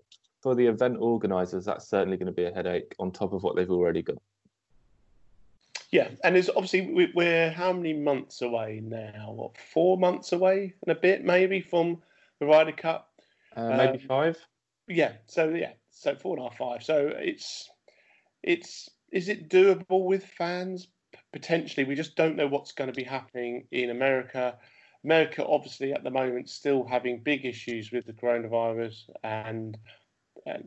[0.44, 3.56] for the event organisers, that's certainly going to be a headache on top of what
[3.56, 4.18] they've already got.
[5.90, 9.32] Yeah, and it's obviously we're how many months away now?
[9.32, 12.02] What four months away and a bit maybe from
[12.40, 13.10] the Ryder Cup?
[13.56, 14.38] Uh, maybe Um, five.
[14.88, 16.84] Yeah, so yeah, so four and a half, five.
[16.84, 17.70] So it's
[18.42, 20.88] it's is it doable with fans?
[21.32, 24.58] Potentially, we just don't know what's going to be happening in America.
[25.06, 29.78] America, obviously, at the moment, still having big issues with the coronavirus and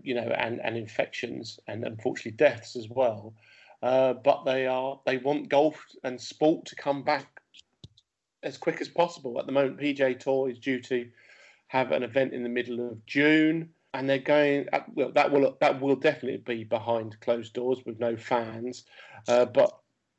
[0.02, 3.34] you know and and infections and unfortunately deaths as well.
[3.82, 7.40] Uh, but they are they want golf and sport to come back
[8.42, 9.38] as quick as possible.
[9.38, 11.08] At the moment, PGA Tour is due to
[11.68, 14.66] have an event in the middle of June and they're going.
[14.72, 18.84] uh, Well, that will that will definitely be behind closed doors with no fans,
[19.28, 19.70] uh, but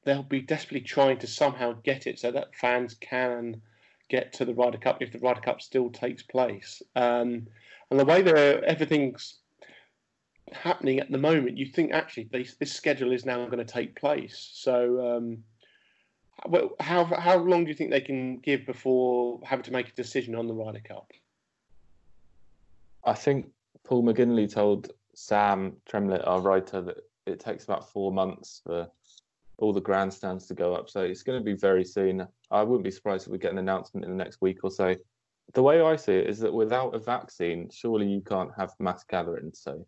[0.04, 3.62] they'll be desperately trying to somehow get it so that fans can
[4.10, 6.82] get to the Ryder Cup if the Ryder Cup still takes place.
[6.96, 7.48] Um,
[7.92, 9.40] and the way that everything's
[10.52, 13.96] happening at the moment, you think actually this, this schedule is now going to take
[13.96, 14.52] place.
[14.54, 15.16] So.
[15.16, 15.44] Um,
[16.80, 20.36] how how long do you think they can give before having to make a decision
[20.36, 21.12] on the Ryder Cup?
[23.04, 23.48] I think
[23.84, 28.88] Paul McGinley told Sam Tremlett, our writer, that it takes about four months for
[29.58, 30.90] all the grandstands to go up.
[30.90, 32.28] So it's going to be very soon.
[32.52, 34.96] I wouldn't be surprised if we get an announcement in the next week or so.
[35.54, 39.04] The way I see it is that without a vaccine, surely you can't have mass
[39.06, 39.62] gatherings.
[39.64, 39.86] So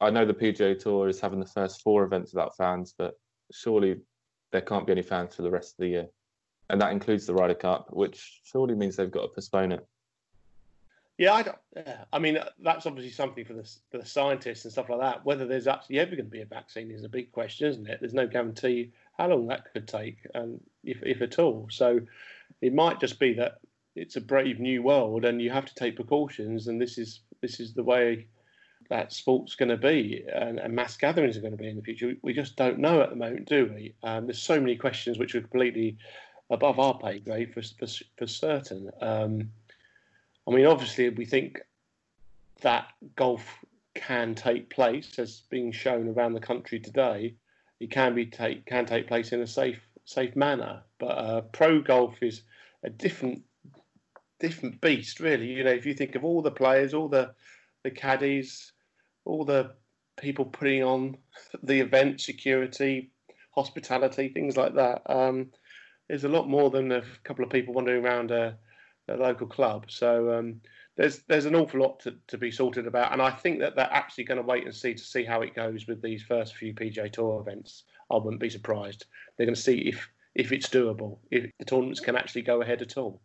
[0.00, 3.18] I know the PGA Tour is having the first four events without fans, but
[3.52, 3.96] surely
[4.52, 6.06] there can't be any fans for the rest of the year.
[6.68, 9.86] And that includes the Ryder Cup, which surely means they've got to postpone it.
[11.18, 11.58] Yeah, I don't.
[12.12, 15.24] I mean, that's obviously something for the for the scientists and stuff like that.
[15.24, 18.00] Whether there's actually ever going to be a vaccine is a big question, isn't it?
[18.00, 21.68] There's no guarantee how long that could take, and if if at all.
[21.70, 22.00] So,
[22.60, 23.60] it might just be that
[23.94, 27.60] it's a brave new world, and you have to take precautions, and this is this
[27.60, 28.26] is the way
[28.88, 31.82] that sport's going to be, and, and mass gatherings are going to be in the
[31.82, 32.08] future.
[32.08, 33.94] We, we just don't know at the moment, do we?
[34.02, 35.96] Um, there's so many questions which are completely
[36.50, 38.90] above our pay grade for for, for certain.
[39.00, 39.50] Um,
[40.46, 41.60] I mean, obviously, we think
[42.62, 43.44] that golf
[43.94, 47.34] can take place, as being shown around the country today.
[47.80, 51.80] It can be take can take place in a safe safe manner, but uh, pro
[51.80, 52.42] golf is
[52.84, 53.42] a different
[54.38, 55.46] different beast, really.
[55.46, 57.34] You know, if you think of all the players, all the
[57.82, 58.72] the caddies,
[59.26, 59.72] all the
[60.16, 61.16] people putting on
[61.62, 63.10] the event, security,
[63.50, 65.02] hospitality, things like that.
[65.06, 65.50] Um,
[66.08, 68.56] there's a lot more than a couple of people wandering around a,
[69.08, 69.86] a local club.
[69.88, 70.60] So um,
[70.96, 73.92] there's there's an awful lot to, to be sorted about, and I think that they're
[73.92, 76.74] actually going to wait and see to see how it goes with these first few
[76.74, 77.84] PGA Tour events.
[78.10, 79.06] I wouldn't be surprised.
[79.36, 82.82] They're going to see if if it's doable, if the tournaments can actually go ahead
[82.82, 83.22] at all.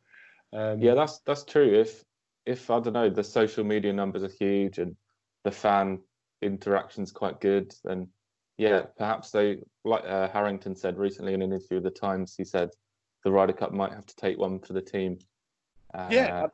[0.54, 1.80] Um, Yeah, that's that's true.
[1.80, 2.04] If
[2.46, 4.96] if I don't know, the social media numbers are huge and
[5.44, 6.00] the fan
[6.42, 8.08] interaction's quite good, And
[8.58, 12.36] yeah, perhaps they like uh, Harrington said recently in an interview with the Times.
[12.38, 12.70] He said
[13.24, 15.18] the Ryder Cup might have to take one for the team.
[15.94, 16.48] Uh, yeah,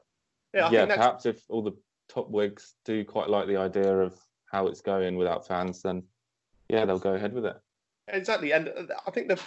[0.53, 0.67] yeah.
[0.67, 0.85] I yeah.
[0.85, 1.75] think Perhaps if all the
[2.09, 4.17] top wigs do quite like the idea of
[4.51, 6.03] how it's going without fans, then
[6.69, 7.57] yeah, they'll go ahead with it.
[8.07, 9.41] Exactly, and uh, I think that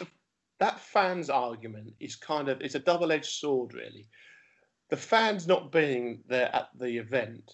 [0.58, 4.06] that fans argument is kind of it's a double-edged sword, really.
[4.90, 7.50] The fans not being there at the event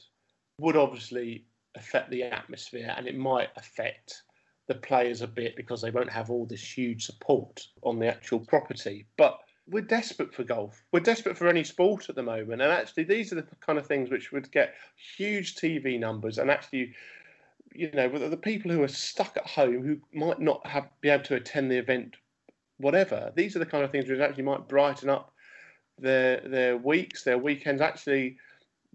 [0.59, 4.22] would obviously affect the atmosphere, and it might affect
[4.68, 8.40] the players a bit because they won't have all this huge support on the actual
[8.40, 9.06] property.
[9.16, 10.82] But we're desperate for golf.
[10.92, 13.86] We're desperate for any sport at the moment, and actually, these are the kind of
[13.86, 14.74] things which would get
[15.16, 16.94] huge TV numbers and actually
[17.76, 21.10] you know, the, the people who are stuck at home who might not have be
[21.10, 22.16] able to attend the event,
[22.78, 23.32] whatever.
[23.34, 25.32] These are the kind of things which actually might brighten up
[25.98, 28.38] their their weeks, their weekends, actually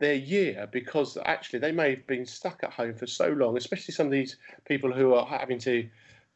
[0.01, 3.55] their year, because actually they may have been stuck at home for so long.
[3.55, 4.35] Especially some of these
[4.65, 5.87] people who are having to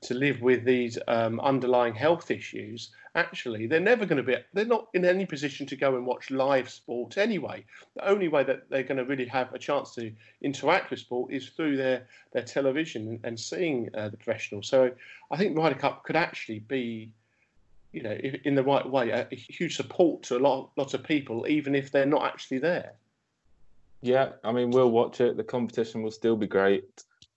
[0.01, 4.66] to live with these um, underlying health issues, actually they're never going to be they're
[4.66, 7.66] not in any position to go and watch live sport anyway.
[7.95, 11.34] The only way that they're going to really have a chance to interact with sport
[11.34, 14.91] is through their their television and, seeing uh, the professionals so
[15.32, 17.09] i think ryder cup could actually be
[17.91, 18.11] you know
[18.43, 21.91] in the right way a huge support to a lot lots of people even if
[21.91, 22.93] they're not actually there
[24.01, 26.83] yeah i mean we'll watch it the competition will still be great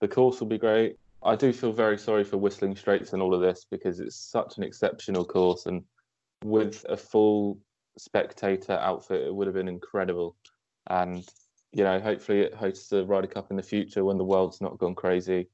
[0.01, 3.33] the course will be great I do feel very sorry for Whistling Straits and all
[3.33, 5.83] of this because it's such an exceptional course, and
[6.45, 7.59] with a full
[7.97, 10.37] spectator outfit, it would have been incredible.
[10.87, 11.27] And
[11.71, 14.77] you know, hopefully, it hosts the Ryder Cup in the future when the world's not
[14.77, 15.49] gone crazy,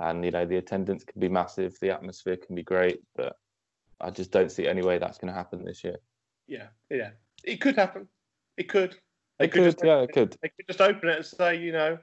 [0.00, 3.36] and you know, the attendance can be massive, the atmosphere can be great, but
[4.00, 5.96] I just don't see any way that's going to happen this year.
[6.46, 7.10] Yeah, yeah,
[7.42, 8.08] it could happen.
[8.56, 8.96] It could.
[9.38, 10.36] They it could, could yeah, it could.
[10.42, 11.98] They could just open it and say, you know,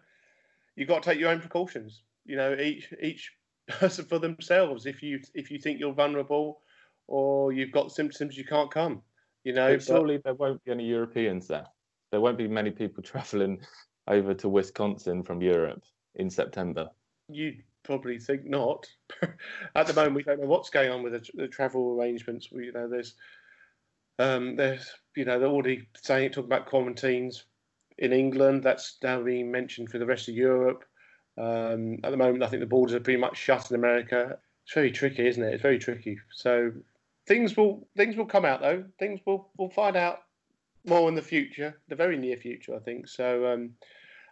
[0.75, 2.03] you've got to take your own precautions.
[2.25, 3.31] You know each each
[3.67, 6.61] person for themselves if you if you think you're vulnerable
[7.07, 9.01] or you've got symptoms you can't come
[9.43, 11.65] you know but surely there won't be any europeans there.
[12.11, 13.59] There won't be many people traveling
[14.07, 15.83] over to wisconsin from europe
[16.15, 16.89] in september.
[17.29, 18.87] You probably think not.
[19.75, 22.51] At the moment we don't know what's going on with the, the travel arrangements.
[22.51, 23.15] We, you know there's
[24.19, 27.45] um, there's you know they're already saying talking about quarantines
[27.97, 30.83] in england that's now being mentioned for the rest of europe
[31.37, 34.37] um, at the moment, I think the borders are pretty much shut in America.
[34.63, 35.53] It's very tricky, isn't it?
[35.53, 36.17] It's very tricky.
[36.31, 36.71] So
[37.27, 38.83] things will things will come out though.
[38.99, 40.19] Things will we'll find out
[40.85, 43.07] more in the future, the very near future, I think.
[43.07, 43.71] So um,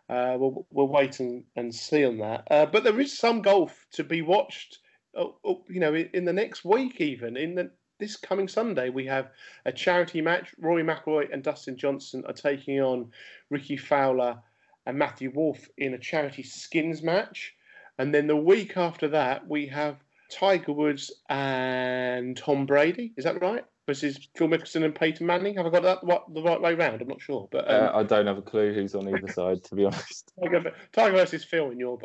[0.10, 2.48] uh, we'll we'll wait and, and see on that.
[2.50, 4.80] Uh, but there is some golf to be watched.
[5.16, 5.26] Uh,
[5.70, 7.70] you know, in the next week, even in the
[8.04, 9.30] this coming Sunday, we have
[9.66, 10.54] a charity match.
[10.60, 13.10] Rory McIlroy and Dustin Johnson are taking on
[13.50, 14.38] Rickie Fowler
[14.86, 17.56] and Matthew Wolff in a charity skins match.
[17.98, 23.14] And then the week after that, we have Tiger Woods and Tom Brady.
[23.16, 23.64] Is that right?
[23.86, 25.56] Versus Phil Mickelson and Peyton Manning.
[25.56, 27.02] Have I got that what, the right way round?
[27.02, 29.64] I'm not sure, but um, uh, I don't have a clue who's on either side,
[29.66, 30.32] to be honest.
[30.44, 32.00] Tiger, Tiger versus Phil in your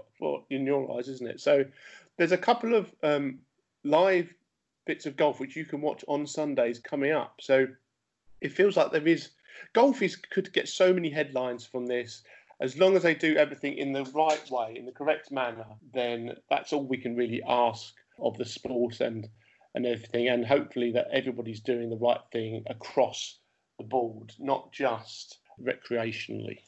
[0.51, 1.41] in your eyes, isn't it?
[1.41, 1.65] So
[2.17, 3.39] there's a couple of um,
[3.85, 4.29] live
[4.89, 7.37] bits of golf which you can watch on Sundays coming up.
[7.41, 7.67] So
[8.41, 9.31] it feels like there is
[9.75, 12.23] golf is could get so many headlines from this
[12.61, 16.33] as long as they do everything in the right way, in the correct manner, then
[16.51, 19.29] that's all we can really ask of the sport and
[19.75, 20.29] and everything.
[20.29, 23.39] And hopefully that everybody's doing the right thing across
[23.79, 26.59] the board, not just recreationally.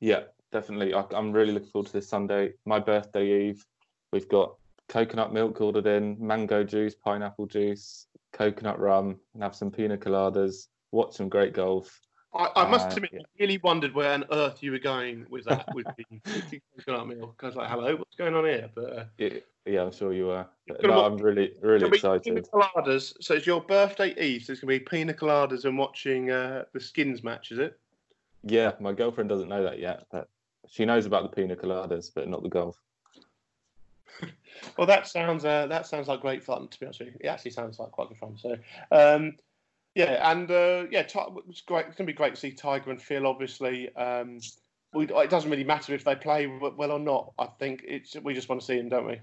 [0.00, 0.92] Yeah, definitely.
[0.92, 2.52] I, am really looking forward to this Sunday.
[2.66, 3.64] My birthday eve.
[4.12, 4.56] We've got
[4.88, 10.68] coconut milk ordered in, mango juice, pineapple juice, coconut rum, and have some pina coladas.
[10.90, 12.00] Watch some great golf
[12.34, 13.20] I, I must uh, admit, yeah.
[13.20, 17.40] I really wondered where on earth you were going with that, with the coconut milk.
[17.42, 18.68] I was like, hello, what's going on here?
[18.74, 19.28] But uh, yeah,
[19.64, 20.48] yeah, I'm sure you are.
[20.82, 22.22] No, I'm really, really excited.
[22.24, 23.14] Pina coladas.
[23.20, 24.44] So it's your birthday eve.
[24.44, 27.78] So it's going to be pina coladas and watching uh, the skins match, is it?
[28.44, 30.28] Yeah, my girlfriend doesn't know that yet, but
[30.68, 32.76] she knows about the pina coladas, but not the golf.
[34.76, 36.68] Well, that sounds uh, that sounds like great fun.
[36.68, 38.36] To be honest with you, it actually sounds like quite good fun.
[38.36, 38.56] So,
[38.90, 39.36] um,
[39.94, 41.86] yeah, and uh, yeah, it's great.
[41.86, 43.26] It's going to be great to see Tiger and Phil.
[43.26, 44.38] Obviously, um,
[44.94, 47.32] we, it doesn't really matter if they play well or not.
[47.38, 49.20] I think it's we just want to see them, don't we?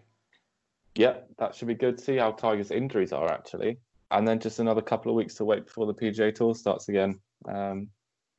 [0.95, 1.99] Yeah, that should be good.
[1.99, 3.77] See how Tiger's injuries are actually,
[4.11, 7.19] and then just another couple of weeks to wait before the PGA Tour starts again.
[7.47, 7.89] Um,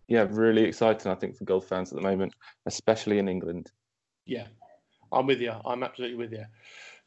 [0.09, 1.11] yeah, really exciting.
[1.11, 2.34] I think for golf fans at the moment,
[2.66, 3.70] especially in England.
[4.24, 4.47] Yeah,
[5.12, 5.54] I'm with you.
[5.64, 6.44] I'm absolutely with you.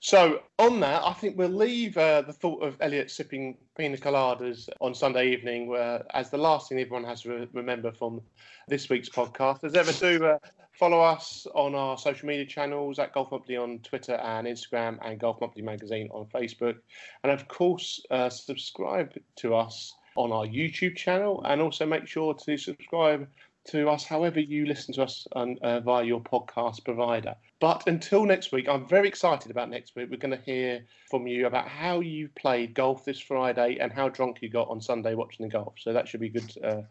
[0.02, 4.70] So on that, I think we'll leave uh, the thought of Elliot sipping pina coladas
[4.80, 8.22] on Sunday evening uh, as the last thing everyone has to re- remember from
[8.70, 9.66] this week's podcast.
[9.66, 10.38] As ever, do uh,
[10.72, 15.20] follow us on our social media channels at Golf Monthly on Twitter and Instagram, and
[15.20, 16.78] Golf Monthly Magazine on Facebook,
[17.24, 22.34] and of course, uh, subscribe to us on our YouTube channel, and also make sure
[22.34, 23.28] to subscribe
[23.68, 27.36] to us however you listen to us on, uh, via your podcast provider.
[27.60, 30.10] But until next week, I'm very excited about next week.
[30.10, 34.10] We're going to hear from you about how you played golf this Friday and how
[34.10, 35.76] drunk you got on Sunday watching the golf.
[35.78, 36.52] So that should be good.
[36.64, 36.82] Uh,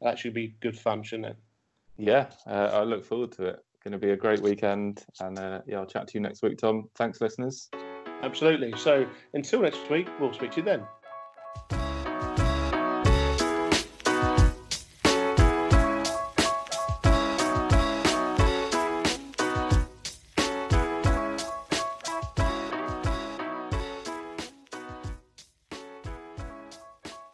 [0.00, 1.36] that should be good fun, shouldn't it?
[1.96, 3.64] Yeah, uh, I look forward to it.
[3.82, 6.56] Going to be a great weekend, and uh, yeah, I'll chat to you next week,
[6.58, 6.88] Tom.
[6.96, 7.68] Thanks, listeners.
[8.22, 8.72] Absolutely.
[8.78, 11.83] So until next week, we'll speak to you then.